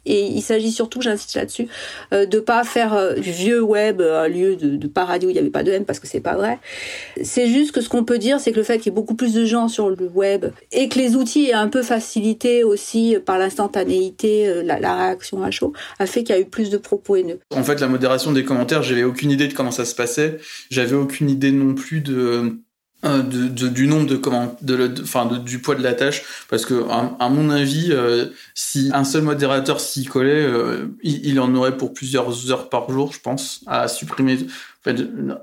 il 0.06 0.42
s'agit 0.42 0.72
surtout, 0.72 1.00
j'insiste 1.00 1.36
là-dessus, 1.36 1.68
euh, 2.12 2.26
de 2.26 2.40
pas 2.40 2.64
faire 2.64 2.94
euh, 2.94 3.14
du 3.14 3.30
vieux 3.30 3.60
web 3.60 4.00
un 4.00 4.28
lieu 4.28 4.56
de, 4.56 4.76
de 4.76 4.86
paradis 4.86 5.26
où 5.26 5.30
il 5.30 5.34
n'y 5.34 5.38
avait 5.38 5.50
pas 5.50 5.62
de 5.62 5.72
haine, 5.72 5.84
parce 5.84 6.00
que 6.00 6.06
c'est 6.06 6.20
pas 6.20 6.34
vrai. 6.34 6.58
C'est 7.22 7.46
juste 7.46 7.72
que 7.72 7.80
ce 7.80 7.88
qu'on 7.88 8.04
peut 8.04 8.18
dire, 8.18 8.40
c'est 8.40 8.52
que 8.52 8.56
le 8.56 8.62
fait 8.62 8.78
qu'il 8.78 8.86
y 8.86 8.88
ait 8.88 8.96
beaucoup 8.96 9.14
plus 9.14 9.34
de 9.34 9.44
gens 9.44 9.68
sur 9.68 9.90
le 9.90 10.10
web 10.14 10.46
et 10.72 10.88
que 10.88 10.98
les 10.98 11.15
outils 11.16 11.46
est 11.46 11.54
un 11.54 11.68
peu 11.68 11.82
facilité 11.82 12.64
aussi 12.64 13.16
par 13.24 13.38
l'instantanéité, 13.38 14.62
la, 14.62 14.78
la, 14.78 14.96
réaction 14.96 15.42
à 15.42 15.50
chaud, 15.50 15.72
a 15.98 16.06
fait 16.06 16.22
qu'il 16.22 16.34
y 16.34 16.38
a 16.38 16.40
eu 16.40 16.46
plus 16.46 16.70
de 16.70 16.78
propos 16.78 17.16
haineux. 17.16 17.40
En 17.54 17.64
fait, 17.64 17.80
la 17.80 17.88
modération 17.88 18.32
des 18.32 18.44
commentaires, 18.44 18.82
j'avais 18.82 19.04
aucune 19.04 19.30
idée 19.30 19.48
de 19.48 19.54
comment 19.54 19.70
ça 19.70 19.84
se 19.84 19.94
passait. 19.94 20.38
J'avais 20.70 20.96
aucune 20.96 21.30
idée 21.30 21.52
non 21.52 21.74
plus 21.74 22.00
de 22.00 22.60
de, 23.02 23.68
du 23.68 23.86
nombre 23.86 24.06
de 24.06 24.16
comment 24.16 24.56
du 24.62 25.58
poids 25.60 25.74
de 25.74 25.82
la 25.82 25.94
tâche 25.94 26.22
parce 26.48 26.64
que 26.64 26.84
à, 26.88 27.28
mon 27.28 27.50
avis 27.50 27.88
euh, 27.90 28.26
si 28.54 28.90
un 28.92 29.04
seul 29.04 29.22
modérateur 29.22 29.80
s'y 29.80 30.04
collait 30.04 30.44
euh, 30.44 30.86
il, 31.02 31.38
en 31.38 31.54
aurait 31.54 31.76
pour 31.76 31.92
plusieurs 31.92 32.50
heures 32.50 32.68
par 32.68 32.90
jour 32.90 33.12
je 33.12 33.20
pense 33.20 33.60
à 33.66 33.88
supprimer 33.88 34.38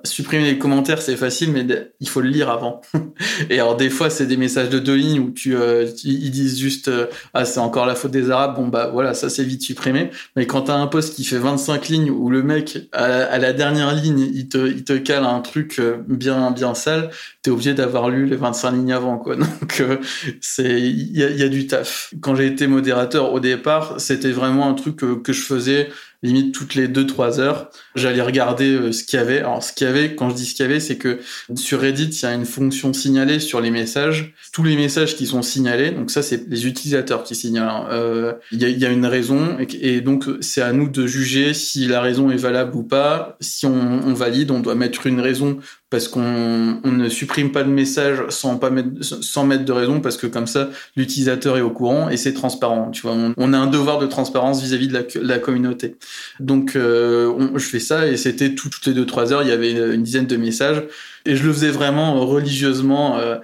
supprimer 0.03 0.45
les 0.45 0.57
commentaires 0.57 1.01
c'est 1.01 1.15
facile 1.15 1.51
mais 1.51 1.65
il 1.99 2.09
faut 2.09 2.21
le 2.21 2.29
lire 2.29 2.49
avant. 2.49 2.81
Et 3.49 3.59
alors 3.59 3.75
des 3.75 3.89
fois 3.89 4.09
c'est 4.09 4.25
des 4.25 4.37
messages 4.37 4.69
de 4.69 4.79
deux 4.79 4.95
lignes 4.95 5.19
où 5.19 5.31
tu 5.31 5.55
euh, 5.55 5.85
ils 6.03 6.31
disent 6.31 6.59
juste 6.59 6.87
euh, 6.87 7.07
ah 7.33 7.45
c'est 7.45 7.59
encore 7.59 7.85
la 7.85 7.95
faute 7.95 8.11
des 8.11 8.29
arabes. 8.29 8.55
Bon 8.55 8.67
bah 8.67 8.89
voilà 8.91 9.13
ça 9.13 9.29
c'est 9.29 9.43
vite 9.43 9.61
supprimé 9.61 10.09
mais 10.35 10.45
quand 10.45 10.63
t'as 10.63 10.75
un 10.75 10.87
post 10.87 11.15
qui 11.15 11.23
fait 11.23 11.37
25 11.37 11.87
lignes 11.89 12.11
où 12.11 12.29
le 12.29 12.43
mec 12.43 12.89
à, 12.91 13.37
la 13.37 13.53
dernière 13.53 13.93
ligne 13.93 14.19
il 14.19 14.49
te 14.49 14.67
il 14.67 14.83
te 14.83 14.93
cale 14.93 15.25
un 15.25 15.39
truc 15.39 15.81
bien 16.07 16.51
bien 16.51 16.73
sale 16.73 17.09
t'es 17.43 17.51
obligé 17.51 17.73
d'avoir 17.73 18.09
lu 18.09 18.25
les 18.25 18.37
25 18.37 18.71
lignes 18.71 18.93
avant 18.93 19.17
quoi. 19.17 19.35
Donc 19.35 19.81
euh, 19.81 19.97
c'est 20.41 20.81
il 20.81 21.17
y 21.17 21.23
a, 21.23 21.29
y 21.29 21.43
a, 21.43 21.49
du 21.49 21.67
taf. 21.67 22.13
Quand 22.21 22.35
j'ai 22.35 22.47
été 22.47 22.67
modérateur 22.67 23.33
au 23.33 23.39
départ 23.39 23.99
c'était 23.99 24.31
vraiment 24.31 24.67
un 24.67 24.73
truc 24.73 24.95
que, 24.95 25.15
que 25.15 25.33
je 25.33 25.41
faisais 25.41 25.89
limite 26.23 26.53
toutes 26.53 26.75
les 26.75 26.87
2-3 26.87 27.39
heures, 27.39 27.69
j'allais 27.95 28.21
regarder 28.21 28.71
euh, 28.71 28.91
ce 28.91 29.03
qu'il 29.03 29.19
y 29.19 29.21
avait. 29.21 29.39
Alors 29.39 29.61
ce 29.61 29.73
qu'il 29.73 29.85
y 29.85 29.89
avait, 29.89 30.15
quand 30.15 30.29
je 30.29 30.35
dis 30.35 30.45
ce 30.45 30.55
qu'il 30.55 30.65
y 30.65 30.69
avait, 30.69 30.79
c'est 30.79 30.97
que 30.97 31.19
sur 31.55 31.81
Reddit, 31.81 32.09
il 32.09 32.23
y 32.23 32.25
a 32.25 32.33
une 32.33 32.45
fonction 32.45 32.93
signalée 32.93 33.39
sur 33.39 33.61
les 33.61 33.69
messages. 33.69 34.33
Tous 34.53 34.63
les 34.63 34.75
messages 34.75 35.15
qui 35.15 35.27
sont 35.27 35.41
signalés, 35.41 35.91
donc 35.91 36.09
ça 36.09 36.23
c'est 36.23 36.47
les 36.47 36.65
utilisateurs 36.65 37.23
qui 37.23 37.35
signalent. 37.35 37.69
Hein. 37.69 37.87
Euh, 37.91 38.33
il 38.51 38.61
y, 38.61 38.85
a, 38.85 38.89
une 38.89 39.05
raison 39.05 39.57
et, 39.59 40.01
donc 40.01 40.25
c'est 40.41 40.61
à 40.61 40.73
nous 40.73 40.89
de 40.89 41.05
juger 41.05 41.53
si 41.53 41.87
la 41.87 42.01
raison 42.01 42.31
est 42.31 42.37
valable 42.37 42.75
ou 42.75 42.83
pas. 42.83 43.37
Si 43.39 43.65
on 43.65 44.13
valide, 44.13 44.51
on 44.51 44.59
doit 44.59 44.75
mettre 44.75 45.07
une 45.07 45.19
raison 45.19 45.59
parce 45.93 46.07
qu'on 46.07 46.79
on 46.83 46.91
ne 46.91 47.07
supprime 47.07 47.51
pas 47.51 47.61
de 47.61 47.69
message 47.69 48.23
sans 48.29 48.57
pas 48.57 48.71
mettre 48.71 48.89
sans 49.03 49.45
mettre 49.45 49.63
de 49.63 49.71
raison 49.71 50.01
parce 50.01 50.17
que 50.17 50.25
comme 50.25 50.47
ça 50.47 50.71
l'utilisateur 50.95 51.55
est 51.55 51.61
au 51.61 51.69
courant 51.69 52.09
et 52.09 52.17
c'est 52.17 52.33
transparent 52.33 52.89
tu 52.89 53.03
vois. 53.03 53.15
On, 53.37 53.53
a 53.53 53.57
un 53.59 53.67
devoir 53.67 53.99
de 53.99 54.07
transparence 54.07 54.63
vis-à-vis 54.63 54.87
-vis 54.87 55.19
de 55.19 55.27
la, 55.27 55.37
communauté. 55.37 55.97
Donc 56.39 56.75
euh, 56.75 57.31
je 57.53 57.65
fais 57.65 57.79
ça 57.79 58.07
et 58.07 58.17
c'était 58.17 58.55
tout, 58.55 58.69
toutes 58.69 58.87
les 58.87 58.95
deux 58.95 59.05
trois 59.05 59.31
heures 59.31 59.43
il 59.43 59.49
y 59.49 59.51
avait 59.51 59.73
une 59.93 60.01
dizaine 60.01 60.25
de 60.25 60.35
messages 60.35 60.81
et 61.25 61.35
je 61.35 61.43
le 61.43 61.53
faisais 61.53 61.69
vraiment 61.69 62.25
religieusement 62.25 63.17
euh, 63.17 63.37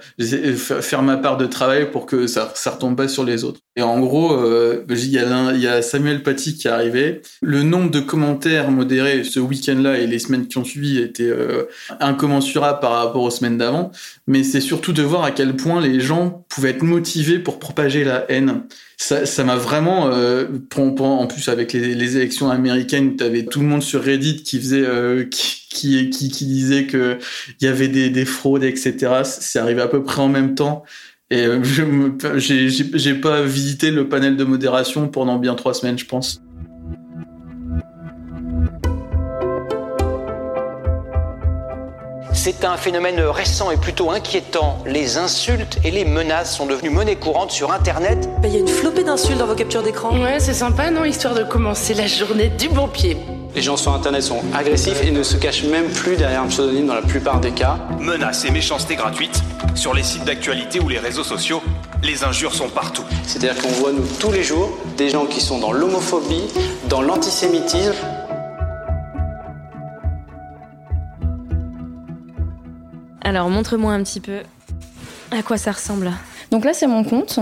faire 0.56 1.02
ma 1.02 1.16
part 1.16 1.36
de 1.36 1.46
travail 1.46 1.90
pour 1.90 2.06
que 2.06 2.26
ça 2.26 2.52
ça 2.54 2.72
retombe 2.72 2.96
pas 2.96 3.08
sur 3.08 3.24
les 3.24 3.44
autres. 3.44 3.60
Et 3.76 3.82
en 3.82 4.00
gros 4.00 4.32
euh, 4.34 4.84
il 4.88 5.06
y 5.06 5.12
y 5.12 5.66
a 5.66 5.82
Samuel 5.82 6.22
Paty 6.22 6.56
qui 6.56 6.68
est 6.68 6.70
arrivé. 6.70 7.22
Le 7.40 7.62
nombre 7.62 7.90
de 7.90 8.00
commentaires 8.00 8.70
modérés 8.70 9.24
ce 9.24 9.40
week-end-là 9.40 9.98
et 9.98 10.06
les 10.06 10.18
semaines 10.18 10.46
qui 10.46 10.58
ont 10.58 10.64
suivi 10.64 10.98
était 10.98 11.24
euh, 11.24 11.64
incommensurable 12.00 12.80
par 12.80 12.92
rapport 12.92 13.22
aux 13.22 13.30
semaines 13.30 13.58
d'avant. 13.58 13.92
Mais 14.26 14.42
c'est 14.42 14.60
surtout 14.60 14.92
de 14.92 15.02
voir 15.02 15.24
à 15.24 15.30
quel 15.30 15.56
point 15.56 15.80
les 15.80 16.00
gens 16.00 16.44
pouvaient 16.48 16.70
être 16.70 16.82
motivés 16.82 17.38
pour 17.38 17.58
propager 17.58 18.04
la 18.04 18.30
haine 18.30 18.62
ça, 19.00 19.24
ça 19.24 19.44
m'a 19.44 19.56
vraiment, 19.56 20.10
euh, 20.12 20.46
en 20.76 21.26
plus 21.26 21.48
avec 21.48 21.72
les, 21.72 22.16
élections 22.18 22.50
américaines 22.50 23.08
où 23.08 23.16
t'avais 23.16 23.46
tout 23.46 23.60
le 23.60 23.66
monde 23.66 23.82
sur 23.82 24.04
Reddit 24.04 24.42
qui 24.42 24.58
faisait, 24.60 24.84
euh, 24.84 25.24
qui, 25.24 25.66
qui, 25.70 26.10
qui, 26.10 26.28
qui, 26.28 26.44
disait 26.44 26.84
que 26.84 27.16
il 27.60 27.64
y 27.64 27.68
avait 27.68 27.88
des, 27.88 28.10
des 28.10 28.26
fraudes, 28.26 28.62
etc. 28.62 29.22
C'est 29.24 29.58
arrivé 29.58 29.80
à 29.80 29.88
peu 29.88 30.02
près 30.02 30.20
en 30.20 30.28
même 30.28 30.54
temps. 30.54 30.84
Et 31.30 31.46
euh, 31.46 31.64
je 31.64 32.88
j'ai 32.92 33.14
pas 33.14 33.40
visité 33.42 33.90
le 33.90 34.06
panel 34.06 34.36
de 34.36 34.44
modération 34.44 35.08
pendant 35.08 35.38
bien 35.38 35.54
trois 35.54 35.72
semaines, 35.72 35.98
je 35.98 36.04
pense. 36.04 36.42
C'est 42.42 42.64
un 42.64 42.78
phénomène 42.78 43.20
récent 43.20 43.70
et 43.70 43.76
plutôt 43.76 44.10
inquiétant. 44.10 44.78
Les 44.86 45.18
insultes 45.18 45.76
et 45.84 45.90
les 45.90 46.06
menaces 46.06 46.56
sont 46.56 46.64
devenues 46.64 46.88
monnaie 46.88 47.16
courante 47.16 47.50
sur 47.50 47.70
Internet. 47.70 48.30
Il 48.44 48.50
y 48.54 48.56
a 48.56 48.60
une 48.60 48.66
flopée 48.66 49.04
d'insultes 49.04 49.36
dans 49.36 49.46
vos 49.46 49.54
captures 49.54 49.82
d'écran. 49.82 50.18
Ouais, 50.18 50.40
c'est 50.40 50.54
sympa, 50.54 50.90
non 50.90 51.04
Histoire 51.04 51.34
de 51.34 51.42
commencer 51.42 51.92
la 51.92 52.06
journée 52.06 52.48
du 52.48 52.70
bon 52.70 52.88
pied. 52.88 53.18
Les 53.54 53.60
gens 53.60 53.76
sur 53.76 53.92
Internet 53.92 54.22
sont 54.22 54.40
agressifs 54.54 55.04
et 55.04 55.10
ne 55.10 55.22
se 55.22 55.36
cachent 55.36 55.64
même 55.64 55.90
plus 55.90 56.16
derrière 56.16 56.40
un 56.40 56.46
pseudonyme 56.46 56.86
dans 56.86 56.94
la 56.94 57.02
plupart 57.02 57.40
des 57.40 57.50
cas. 57.50 57.76
Menaces 57.98 58.46
et 58.46 58.50
méchanceté 58.50 58.96
gratuites. 58.96 59.42
Sur 59.74 59.92
les 59.92 60.02
sites 60.02 60.24
d'actualité 60.24 60.80
ou 60.80 60.88
les 60.88 60.98
réseaux 60.98 61.24
sociaux, 61.24 61.62
les 62.02 62.24
injures 62.24 62.54
sont 62.54 62.70
partout. 62.70 63.04
C'est-à-dire 63.26 63.60
qu'on 63.60 63.68
voit, 63.68 63.92
nous, 63.92 64.06
tous 64.18 64.32
les 64.32 64.44
jours, 64.44 64.70
des 64.96 65.10
gens 65.10 65.26
qui 65.26 65.42
sont 65.42 65.58
dans 65.58 65.72
l'homophobie, 65.72 66.44
dans 66.88 67.02
l'antisémitisme. 67.02 67.92
Alors, 73.30 73.48
montre-moi 73.48 73.92
un 73.92 74.02
petit 74.02 74.18
peu 74.18 74.40
à 75.30 75.44
quoi 75.44 75.56
ça 75.56 75.70
ressemble. 75.70 76.10
Donc 76.50 76.64
là, 76.64 76.74
c'est 76.74 76.88
mon 76.88 77.04
compte. 77.04 77.38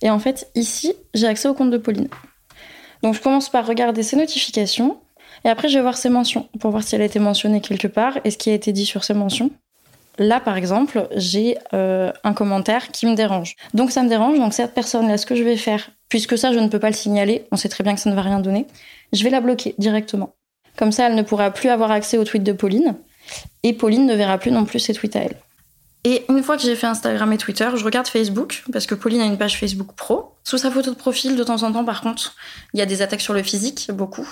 Et 0.00 0.08
en 0.08 0.18
fait, 0.18 0.48
ici, 0.54 0.94
j'ai 1.12 1.26
accès 1.26 1.48
au 1.48 1.52
compte 1.52 1.70
de 1.70 1.76
Pauline. 1.76 2.08
Donc 3.02 3.14
je 3.14 3.20
commence 3.20 3.50
par 3.50 3.66
regarder 3.66 4.02
ses 4.02 4.16
notifications. 4.16 4.96
Et 5.44 5.50
après, 5.50 5.68
je 5.68 5.74
vais 5.74 5.82
voir 5.82 5.98
ses 5.98 6.08
mentions 6.08 6.48
pour 6.60 6.70
voir 6.70 6.82
si 6.82 6.94
elle 6.94 7.02
a 7.02 7.04
été 7.04 7.18
mentionnée 7.18 7.60
quelque 7.60 7.88
part 7.88 8.14
et 8.24 8.30
ce 8.30 8.38
qui 8.38 8.48
a 8.48 8.54
été 8.54 8.72
dit 8.72 8.86
sur 8.86 9.04
ses 9.04 9.12
mentions. 9.12 9.50
Là, 10.16 10.40
par 10.40 10.56
exemple, 10.56 11.06
j'ai 11.14 11.58
euh, 11.74 12.10
un 12.24 12.32
commentaire 12.32 12.88
qui 12.88 13.04
me 13.04 13.14
dérange. 13.14 13.54
Donc 13.74 13.90
ça 13.90 14.02
me 14.02 14.08
dérange, 14.08 14.38
donc 14.38 14.54
cette 14.54 14.72
personne-là, 14.72 15.18
ce 15.18 15.26
que 15.26 15.34
je 15.34 15.42
vais 15.42 15.58
faire, 15.58 15.90
puisque 16.08 16.38
ça, 16.38 16.54
je 16.54 16.58
ne 16.58 16.68
peux 16.68 16.78
pas 16.78 16.88
le 16.88 16.96
signaler, 16.96 17.46
on 17.52 17.56
sait 17.56 17.68
très 17.68 17.84
bien 17.84 17.94
que 17.94 18.00
ça 18.00 18.08
ne 18.08 18.14
va 18.14 18.22
rien 18.22 18.40
donner, 18.40 18.66
je 19.12 19.22
vais 19.24 19.30
la 19.30 19.42
bloquer 19.42 19.74
directement. 19.76 20.36
Comme 20.78 20.90
ça, 20.90 21.06
elle 21.06 21.16
ne 21.16 21.22
pourra 21.22 21.50
plus 21.50 21.68
avoir 21.68 21.90
accès 21.90 22.16
aux 22.16 22.24
tweets 22.24 22.44
de 22.44 22.52
Pauline, 22.52 22.96
et 23.62 23.72
Pauline 23.72 24.06
ne 24.06 24.14
verra 24.14 24.38
plus 24.38 24.50
non 24.50 24.64
plus 24.64 24.78
ses 24.78 24.94
tweets 24.94 25.16
à 25.16 25.20
elle. 25.20 25.36
Et 26.04 26.24
une 26.28 26.42
fois 26.42 26.56
que 26.56 26.62
j'ai 26.62 26.76
fait 26.76 26.86
Instagram 26.86 27.32
et 27.32 27.38
Twitter, 27.38 27.68
je 27.74 27.84
regarde 27.84 28.06
Facebook, 28.06 28.62
parce 28.72 28.86
que 28.86 28.94
Pauline 28.94 29.20
a 29.20 29.26
une 29.26 29.36
page 29.36 29.58
Facebook 29.58 29.92
pro. 29.96 30.36
Sous 30.44 30.58
sa 30.58 30.70
photo 30.70 30.90
de 30.90 30.96
profil, 30.96 31.36
de 31.36 31.42
temps 31.42 31.62
en 31.64 31.72
temps, 31.72 31.84
par 31.84 32.00
contre, 32.00 32.34
il 32.72 32.78
y 32.78 32.82
a 32.82 32.86
des 32.86 33.02
attaques 33.02 33.20
sur 33.20 33.34
le 33.34 33.42
physique, 33.42 33.90
beaucoup, 33.92 34.26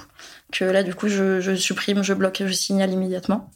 que 0.53 0.65
là, 0.65 0.83
du 0.83 0.95
coup, 0.95 1.09
je, 1.09 1.55
supprime, 1.57 2.03
je 2.03 2.15
bloque, 2.15 2.43
je 2.47 2.53
signale 2.53 2.93
immédiatement. 2.93 3.50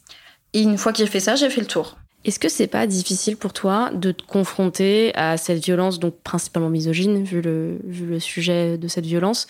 Et 0.53 0.61
une 0.61 0.77
fois 0.77 0.91
que 0.91 0.97
j'ai 0.97 1.07
fait 1.07 1.21
ça, 1.21 1.35
j'ai 1.35 1.49
fait 1.49 1.61
le 1.61 1.67
tour. 1.67 1.97
Est-ce 2.23 2.37
que 2.37 2.49
c'est 2.49 2.67
pas 2.67 2.85
difficile 2.85 3.35
pour 3.35 3.51
toi 3.51 3.89
de 3.93 4.11
te 4.11 4.23
confronter 4.23 5.11
à 5.15 5.37
cette 5.37 5.63
violence, 5.63 5.99
donc 5.99 6.15
principalement 6.23 6.69
misogyne, 6.69 7.23
vu 7.23 7.41
le, 7.41 7.79
vu 7.83 8.05
le 8.05 8.19
sujet 8.19 8.77
de 8.77 8.87
cette 8.87 9.07
violence? 9.07 9.47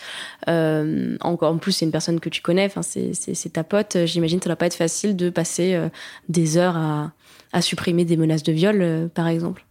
Euh, 0.48 1.16
Encore 1.20 1.52
en 1.52 1.58
plus, 1.58 1.72
c'est 1.72 1.84
une 1.84 1.92
personne 1.92 2.18
que 2.18 2.30
tu 2.30 2.40
connais, 2.40 2.70
c'est 2.80 3.52
ta 3.52 3.62
pote. 3.62 3.98
J'imagine 4.06 4.38
que 4.38 4.44
ça 4.44 4.48
doit 4.50 4.56
pas 4.56 4.66
être 4.66 4.74
facile 4.74 5.16
de 5.16 5.28
passer 5.28 5.74
euh, 5.74 5.88
des 6.30 6.56
heures 6.56 6.76
à, 6.76 7.12
à 7.52 7.60
supprimer 7.60 8.04
des 8.06 8.16
menaces 8.16 8.42
de 8.42 8.52
viol, 8.52 8.78
euh, 8.80 9.06
par 9.06 9.28
exemple. 9.28 9.64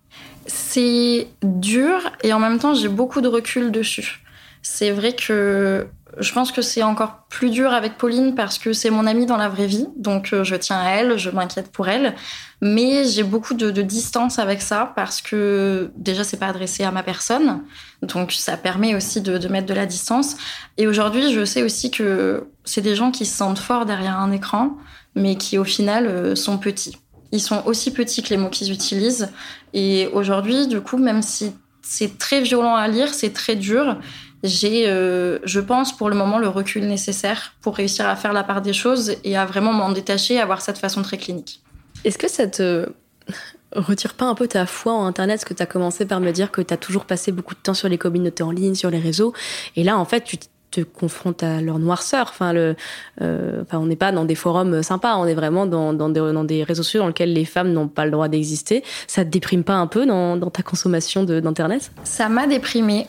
C'est 0.46 1.28
dur 1.44 2.00
et 2.24 2.34
en 2.34 2.40
même 2.40 2.60
temps 2.60 2.74
j'ai 2.74 2.88
beaucoup 2.88 3.22
de 3.22 3.28
recul 3.28 3.72
dessus. 3.72 4.22
C'est 4.62 4.92
vrai 4.92 5.14
que 5.14 5.88
je 6.20 6.34
pense 6.34 6.52
que 6.52 6.62
c'est 6.62 6.84
encore 6.84 7.26
plus 7.30 7.50
dur 7.50 7.72
avec 7.72 7.98
Pauline 7.98 8.36
parce 8.36 8.58
que 8.58 8.74
c'est 8.74 8.90
mon 8.90 9.08
amie 9.08 9.26
dans 9.26 9.38
la 9.38 9.50
vraie 9.50 9.68
vie, 9.68 9.88
donc 9.96 10.34
euh, 10.34 10.44
je 10.44 10.56
tiens 10.56 10.80
à 10.80 10.90
elle, 10.90 11.18
je 11.18 11.30
m'inquiète 11.30 11.72
pour 11.72 11.88
elle, 11.88 12.16
mais 12.62 13.06
j'ai 13.06 13.24
beaucoup 13.24 13.54
de, 13.54 13.70
distance 13.82 14.38
avec 14.38 14.62
ça 14.62 14.92
parce 14.96 15.22
que 15.22 15.92
déjà 15.96 16.24
c'est 16.24 16.38
pas 16.38 16.48
adressé 16.48 16.84
à 16.84 16.92
ma 16.92 17.04
personne, 17.04 17.62
donc 18.02 18.32
ça 18.32 18.58
permet 18.58 18.96
aussi 18.96 19.22
de, 19.22 19.48
mettre 19.48 19.68
de 19.68 19.74
la 19.74 19.86
distance. 19.86 20.36
Et 20.78 20.88
aujourd'hui, 20.88 21.32
je 21.34 21.46
sais 21.46 21.64
aussi 21.64 21.92
que 21.92 22.48
c'est 22.66 22.82
des 22.82 22.96
gens 22.96 23.12
qui 23.12 23.26
se 23.26 23.36
sentent 23.36 23.60
forts 23.60 23.86
derrière 23.86 24.20
un 24.20 24.32
écran, 24.32 24.78
mais 25.16 25.36
qui 25.36 25.58
au 25.58 25.64
final 25.64 26.08
euh, 26.08 26.36
sont 26.36 26.58
petits. 26.58 26.98
Ils 27.32 27.42
sont 27.42 27.64
aussi 27.66 27.92
petits 27.92 28.22
que 28.22 28.30
les 28.30 28.38
mots 28.38 28.50
qu'ils 28.50 28.72
utilisent. 28.72 29.30
Et 29.74 30.10
aujourd'hui, 30.14 30.68
du 30.68 30.82
coup, 30.82 30.98
même 30.98 31.22
si 31.22 31.54
c'est 31.82 32.18
très 32.18 32.42
violent 32.42 32.76
à 32.76 32.88
lire, 32.88 33.14
c'est 33.14 33.34
très 33.34 33.56
dur, 33.56 33.98
j'ai, 34.44 34.90
euh, 34.90 35.40
je 35.44 35.60
pense, 35.60 35.96
pour 35.96 36.10
le 36.10 36.16
moment, 36.16 36.40
le 36.40 36.48
recul 36.48 36.88
nécessaire 36.88 37.54
pour 37.62 37.76
réussir 37.76 38.08
à 38.08 38.16
faire 38.16 38.34
la 38.34 38.44
part 38.44 38.62
des 38.62 38.74
choses 38.74 39.16
et 39.24 39.38
à 39.38 39.46
vraiment 39.46 39.74
m'en 39.74 39.92
détacher 39.92 40.36
et 40.36 40.40
avoir 40.40 40.62
cette 40.62 40.78
façon 40.78 41.02
très 41.02 41.18
clinique. 41.18 41.62
Est-ce 42.04 42.18
que 42.18 42.30
ça 42.30 42.48
te 42.48 42.90
retire 43.76 44.16
pas 44.16 44.26
un 44.26 44.36
peu 44.36 44.48
ta 44.48 44.66
foi 44.66 44.94
en 44.94 45.06
Internet? 45.06 45.38
Parce 45.38 45.46
que 45.46 45.54
tu 45.54 45.64
as 45.64 45.68
commencé 45.68 46.06
par 46.06 46.20
me 46.20 46.32
dire 46.32 46.52
que 46.52 46.62
tu 46.62 46.74
as 46.74 46.78
toujours 46.78 47.06
passé 47.06 47.32
beaucoup 47.32 47.54
de 47.54 47.60
temps 47.60 47.74
sur 47.74 47.90
les 47.90 47.98
communautés 47.98 48.44
en 48.44 48.52
ligne, 48.52 48.76
sur 48.76 48.90
les 48.90 49.00
réseaux. 49.00 49.34
Et 49.76 49.84
là, 49.84 49.98
en 49.98 50.06
fait, 50.06 50.24
tu 50.24 50.38
te 50.72 50.82
confrontes 50.82 51.44
à 51.44 51.62
leur 51.62 51.78
noirceur. 51.78 52.28
Enfin, 52.30 52.54
le, 52.54 52.76
euh, 53.22 53.62
enfin 53.62 53.78
on 53.78 53.86
n'est 53.86 53.96
pas 53.96 54.12
dans 54.12 54.26
des 54.26 54.36
forums 54.36 54.82
sympas, 54.82 55.18
on 55.18 55.26
est 55.26 55.34
vraiment 55.34 55.66
dans, 55.66 55.94
dans, 55.94 56.10
des, 56.10 56.20
dans 56.20 56.46
des 56.46 56.64
réseaux 56.64 56.84
sociaux 56.84 57.02
dans 57.02 57.08
lesquels 57.08 57.34
les 57.34 57.46
femmes 57.46 57.74
n'ont 57.74 57.90
pas 57.90 58.06
le 58.06 58.12
droit 58.12 58.30
d'exister. 58.30 58.84
Ça 59.06 59.24
te 59.26 59.30
déprime 59.30 59.64
pas 59.64 59.76
un 59.76 59.88
peu 59.88 60.06
dans, 60.06 60.38
dans 60.38 60.50
ta 60.50 60.64
consommation 60.64 61.24
d'Internet? 61.24 61.92
Ça 62.06 62.30
m'a 62.30 62.48
déprimée. 62.48 63.08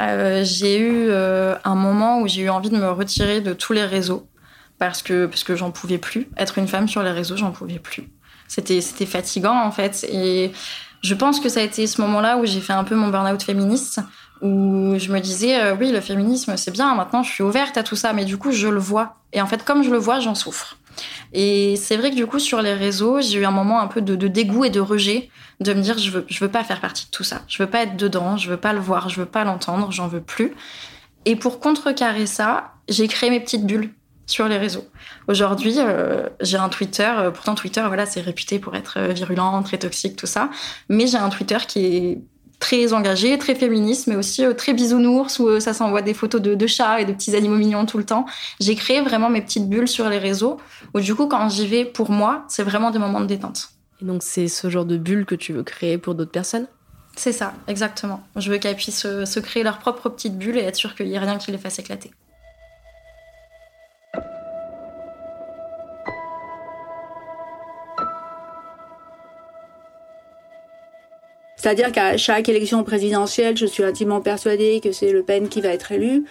Euh, 0.00 0.42
j'ai 0.44 0.78
eu 0.78 1.08
euh, 1.08 1.54
un 1.64 1.74
moment 1.74 2.20
où 2.20 2.28
j'ai 2.28 2.42
eu 2.42 2.48
envie 2.48 2.70
de 2.70 2.76
me 2.76 2.90
retirer 2.90 3.40
de 3.40 3.52
tous 3.52 3.72
les 3.72 3.84
réseaux 3.84 4.28
parce 4.78 5.02
que, 5.02 5.26
parce 5.26 5.44
que 5.44 5.54
j'en 5.54 5.70
pouvais 5.70 5.98
plus. 5.98 6.28
Être 6.36 6.58
une 6.58 6.68
femme 6.68 6.88
sur 6.88 7.02
les 7.02 7.10
réseaux, 7.10 7.36
j'en 7.36 7.52
pouvais 7.52 7.78
plus. 7.78 8.08
C'était, 8.48 8.80
fatigant 9.06 9.56
en 9.56 9.70
fait. 9.70 10.04
Et 10.10 10.52
je 11.02 11.14
pense 11.14 11.40
que 11.40 11.48
ça 11.48 11.60
a 11.60 11.62
été 11.62 11.86
ce 11.86 12.00
moment-là 12.00 12.36
où 12.38 12.46
j'ai 12.46 12.60
fait 12.60 12.72
un 12.72 12.84
peu 12.84 12.94
mon 12.94 13.08
burn-out 13.08 13.42
féministe, 13.42 14.00
où 14.40 14.94
je 14.98 15.12
me 15.12 15.20
disais, 15.20 15.60
euh, 15.60 15.76
oui, 15.78 15.90
le 15.92 16.00
féminisme, 16.00 16.56
c'est 16.56 16.70
bien, 16.70 16.94
maintenant 16.94 17.22
je 17.22 17.30
suis 17.30 17.44
ouverte 17.44 17.76
à 17.76 17.82
tout 17.82 17.96
ça, 17.96 18.12
mais 18.12 18.24
du 18.24 18.36
coup, 18.36 18.50
je 18.50 18.68
le 18.68 18.80
vois. 18.80 19.16
Et 19.32 19.40
en 19.40 19.46
fait, 19.46 19.64
comme 19.64 19.82
je 19.82 19.90
le 19.90 19.98
vois, 19.98 20.20
j'en 20.20 20.34
souffre. 20.34 20.76
Et 21.32 21.76
c'est 21.76 21.96
vrai 21.96 22.10
que 22.10 22.16
du 22.16 22.26
coup, 22.26 22.38
sur 22.38 22.62
les 22.62 22.74
réseaux, 22.74 23.20
j'ai 23.20 23.38
eu 23.38 23.44
un 23.44 23.50
moment 23.50 23.80
un 23.80 23.86
peu 23.86 24.00
de, 24.00 24.28
dégoût 24.28 24.64
et 24.64 24.70
de 24.70 24.80
rejet, 24.80 25.30
de 25.60 25.72
me 25.74 25.80
dire, 25.80 25.98
je 25.98 26.10
veux, 26.10 26.26
je 26.28 26.40
veux 26.40 26.50
pas 26.50 26.64
faire 26.64 26.80
partie 26.80 27.06
de 27.06 27.10
tout 27.10 27.24
ça. 27.24 27.42
Je 27.48 27.62
veux 27.62 27.68
pas 27.68 27.82
être 27.82 27.96
dedans, 27.96 28.36
je 28.36 28.50
veux 28.50 28.56
pas 28.56 28.72
le 28.72 28.80
voir, 28.80 29.08
je 29.08 29.20
veux 29.20 29.26
pas 29.26 29.44
l'entendre, 29.44 29.92
j'en 29.92 30.08
veux 30.08 30.22
plus. 30.22 30.54
Et 31.24 31.36
pour 31.36 31.60
contrecarrer 31.60 32.26
ça, 32.26 32.74
j'ai 32.88 33.06
créé 33.08 33.30
mes 33.30 33.40
petites 33.40 33.66
bulles 33.66 33.90
sur 34.26 34.48
les 34.48 34.56
réseaux. 34.56 34.84
Aujourd'hui, 35.28 35.74
euh, 35.78 36.28
j'ai 36.40 36.56
un 36.56 36.68
Twitter, 36.68 37.10
euh, 37.16 37.30
pourtant 37.30 37.54
Twitter, 37.54 37.82
voilà, 37.86 38.06
c'est 38.06 38.20
réputé 38.20 38.58
pour 38.58 38.74
être 38.74 38.98
euh, 38.98 39.08
virulent, 39.08 39.62
très 39.62 39.78
toxique, 39.78 40.16
tout 40.16 40.26
ça, 40.26 40.50
mais 40.88 41.06
j'ai 41.06 41.18
un 41.18 41.28
Twitter 41.28 41.58
qui 41.66 41.84
est 41.84 42.18
très 42.62 42.92
engagé, 42.92 43.36
très 43.38 43.56
féministe, 43.56 44.06
mais 44.06 44.14
aussi 44.14 44.44
très 44.56 44.72
bisounours, 44.72 45.40
où 45.40 45.58
ça 45.58 45.74
s'envoie 45.74 46.00
des 46.00 46.14
photos 46.14 46.40
de, 46.40 46.54
de, 46.54 46.66
chats 46.68 47.00
et 47.00 47.04
de 47.04 47.12
petits 47.12 47.34
animaux 47.34 47.56
mignons 47.56 47.86
tout 47.86 47.98
le 47.98 48.04
temps. 48.04 48.24
J'ai 48.60 48.76
créé 48.76 49.00
vraiment 49.00 49.28
mes 49.28 49.42
petites 49.42 49.68
bulles 49.68 49.88
sur 49.88 50.08
les 50.08 50.18
réseaux, 50.18 50.58
où 50.94 51.00
du 51.00 51.12
coup, 51.16 51.26
quand 51.26 51.48
j'y 51.48 51.66
vais, 51.66 51.84
pour 51.84 52.10
moi, 52.10 52.44
c'est 52.46 52.62
vraiment 52.62 52.92
des 52.92 53.00
moments 53.00 53.20
de 53.20 53.26
détente. 53.26 53.70
Et 54.00 54.04
donc, 54.04 54.22
c'est 54.22 54.46
ce 54.46 54.70
genre 54.70 54.84
de 54.84 54.96
bulles 54.96 55.26
que 55.26 55.34
tu 55.34 55.52
veux 55.52 55.64
créer 55.64 55.98
pour 55.98 56.14
d'autres 56.14 56.30
personnes? 56.30 56.68
C'est 57.16 57.32
ça, 57.32 57.52
exactement. 57.66 58.22
Je 58.36 58.48
veux 58.52 58.58
qu'elles 58.58 58.76
puissent 58.76 59.02
se, 59.02 59.40
créer 59.40 59.64
leur 59.64 59.78
propre 59.78 60.08
petite 60.08 60.38
bulle 60.38 60.56
et 60.56 60.62
être 60.62 60.76
sûr 60.76 60.94
qu'il 60.94 61.06
n'y 61.06 61.14
ait 61.14 61.18
rien 61.18 61.38
qui 61.38 61.50
les 61.50 61.58
fasse 61.58 61.80
éclater. 61.80 62.12
C'est-à-dire 71.62 71.92
qu'à 71.92 72.16
chaque 72.16 72.48
élection 72.48 72.82
présidentielle, 72.82 73.56
je 73.56 73.66
suis 73.66 73.84
intimement 73.84 74.20
persuadée 74.20 74.80
que 74.82 74.90
c'est 74.90 75.12
Le 75.12 75.22
Pen 75.22 75.48
qui 75.48 75.60
va 75.60 75.68
être 75.68 75.92
élu. 75.92 76.24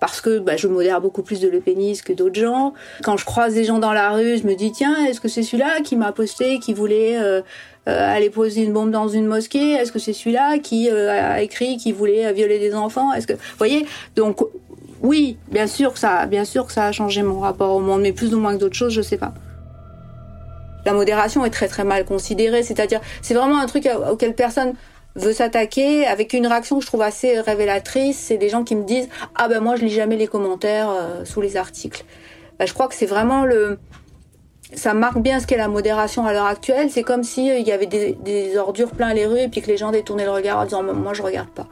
Parce 0.00 0.20
que 0.20 0.38
bah, 0.38 0.58
je 0.58 0.68
modère 0.68 1.00
beaucoup 1.00 1.22
plus 1.22 1.40
de 1.40 1.48
Le 1.48 1.60
Penistes 1.60 2.04
que 2.04 2.12
d'autres 2.12 2.38
gens. 2.38 2.74
Quand 3.02 3.16
je 3.16 3.24
croise 3.24 3.54
des 3.54 3.64
gens 3.64 3.78
dans 3.78 3.94
la 3.94 4.10
rue, 4.10 4.36
je 4.36 4.46
me 4.46 4.54
dis 4.54 4.72
tiens, 4.72 5.06
est-ce 5.06 5.22
que 5.22 5.28
c'est 5.28 5.42
celui-là 5.42 5.80
qui 5.80 5.96
m'a 5.96 6.12
posté, 6.12 6.58
qui 6.58 6.74
voulait 6.74 7.16
euh, 7.16 7.40
euh, 7.88 8.14
aller 8.14 8.28
poser 8.28 8.64
une 8.64 8.74
bombe 8.74 8.90
dans 8.90 9.08
une 9.08 9.24
mosquée? 9.24 9.72
Est-ce 9.72 9.92
que 9.92 9.98
c'est 9.98 10.12
celui-là 10.12 10.58
qui 10.58 10.90
euh, 10.90 11.10
a 11.10 11.40
écrit 11.40 11.78
qui 11.78 11.92
voulait 11.92 12.30
violer 12.34 12.58
des 12.58 12.74
enfants? 12.74 13.14
Est-ce 13.14 13.26
que, 13.26 13.32
vous 13.32 13.56
voyez? 13.56 13.86
Donc 14.14 14.42
oui, 15.00 15.38
bien 15.50 15.66
sûr 15.66 15.94
que 15.94 15.98
ça, 15.98 16.26
bien 16.26 16.44
sûr 16.44 16.66
que 16.66 16.72
ça 16.74 16.84
a 16.84 16.92
changé 16.92 17.22
mon 17.22 17.40
rapport 17.40 17.74
au 17.74 17.80
monde, 17.80 18.02
mais 18.02 18.12
plus 18.12 18.34
ou 18.34 18.40
moins 18.40 18.54
que 18.54 18.60
d'autres 18.60 18.76
choses, 18.76 18.92
je 18.92 19.00
sais 19.00 19.16
pas 19.16 19.32
la 20.86 20.92
modération 20.92 21.44
est 21.44 21.50
très 21.50 21.68
très 21.68 21.84
mal 21.84 22.04
considérée. 22.04 22.62
C'est-à-dire, 22.62 23.00
c'est 23.20 23.34
vraiment 23.34 23.58
un 23.58 23.66
truc 23.66 23.88
auquel 24.10 24.34
personne 24.34 24.74
veut 25.16 25.32
s'attaquer 25.32 26.06
avec 26.06 26.32
une 26.32 26.46
réaction 26.46 26.78
que 26.78 26.82
je 26.82 26.86
trouve 26.86 27.02
assez 27.02 27.40
révélatrice. 27.40 28.18
C'est 28.18 28.36
des 28.36 28.48
gens 28.48 28.64
qui 28.64 28.76
me 28.76 28.84
disent 28.84 29.08
ah 29.34 29.48
ben 29.48 29.60
moi 29.60 29.76
je 29.76 29.84
lis 29.84 29.90
jamais 29.90 30.16
les 30.16 30.28
commentaires 30.28 30.90
euh, 30.90 31.24
sous 31.24 31.40
les 31.40 31.56
articles. 31.56 32.04
Ben, 32.58 32.66
je 32.66 32.72
crois 32.72 32.88
que 32.88 32.94
c'est 32.94 33.06
vraiment 33.06 33.44
le 33.44 33.78
ça 34.74 34.94
marque 34.94 35.18
bien 35.18 35.38
ce 35.38 35.46
qu'est 35.46 35.56
la 35.56 35.68
modération 35.68 36.26
à 36.26 36.32
l'heure 36.32 36.46
actuelle. 36.46 36.90
C'est 36.90 37.02
comme 37.02 37.22
si 37.24 37.50
euh, 37.50 37.58
y 37.58 37.72
avait 37.72 37.86
des, 37.86 38.56
ordures 38.56 38.90
plein 38.90 39.12
les 39.14 39.26
rues 39.26 39.40
et 39.40 39.48
puis 39.48 39.62
que 39.62 39.68
les 39.68 39.76
gens 39.76 39.90
détournaient 39.90 40.24
le 40.24 40.30
regard 40.30 40.58
en 40.58 40.64
disant 40.64 40.82
moi 40.82 41.14
je 41.14 41.22
regarde 41.22 41.48
pas. 41.48 41.66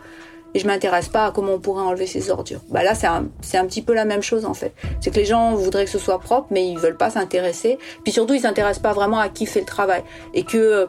Et 0.55 0.59
je 0.59 0.67
m'intéresse 0.67 1.09
pas 1.09 1.27
à 1.27 1.31
comment 1.33 1.55
on 1.55 1.59
pourrait 1.59 1.83
enlever 1.83 2.07
ces 2.07 2.31
ordures. 2.31 2.61
Bah 2.71 2.83
là, 2.83 2.95
c'est 2.95 3.07
un, 3.07 3.27
c'est 3.41 3.59
un 3.59 3.67
petit 3.67 3.83
peu 3.83 3.95
la 3.95 4.05
même 4.05 4.23
chose 4.23 4.45
en 4.45 4.55
fait. 4.55 4.73
C'est 5.01 5.11
que 5.11 5.17
les 5.17 5.25
gens 5.25 5.55
voudraient 5.55 5.85
que 5.85 5.91
ce 5.91 5.99
soit 5.99 6.19
propre, 6.19 6.49
mais 6.51 6.69
ils 6.69 6.79
veulent 6.79 6.97
pas 6.97 7.11
s'intéresser. 7.11 7.79
Puis 8.05 8.13
surtout, 8.13 8.35
ils 8.35 8.41
s'intéressent 8.41 8.83
pas 8.83 8.93
vraiment 8.93 9.19
à 9.19 9.29
qui 9.29 9.47
fait 9.47 9.61
le 9.61 9.67
travail 9.67 10.03
et 10.33 10.45
que 10.45 10.89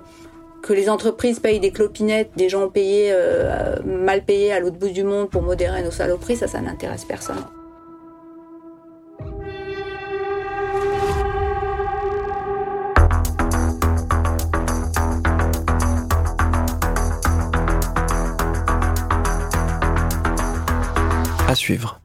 que 0.62 0.74
les 0.74 0.90
entreprises 0.90 1.40
payent 1.40 1.60
des 1.60 1.70
clopinettes, 1.70 2.32
des 2.38 2.50
gens 2.50 2.68
payés, 2.70 3.10
euh, 3.12 3.76
mal 3.86 4.24
payés 4.24 4.52
à 4.52 4.60
l'autre 4.60 4.78
bout 4.78 4.90
du 4.90 5.04
monde 5.04 5.30
pour 5.30 5.44
modérer 5.44 5.84
nos 5.84 5.92
saloperies, 5.92 6.38
ça, 6.38 6.48
ça 6.48 6.60
n'intéresse 6.60 7.06
personne. 7.06 7.38
À 21.48 21.54
suivre. 21.54 22.05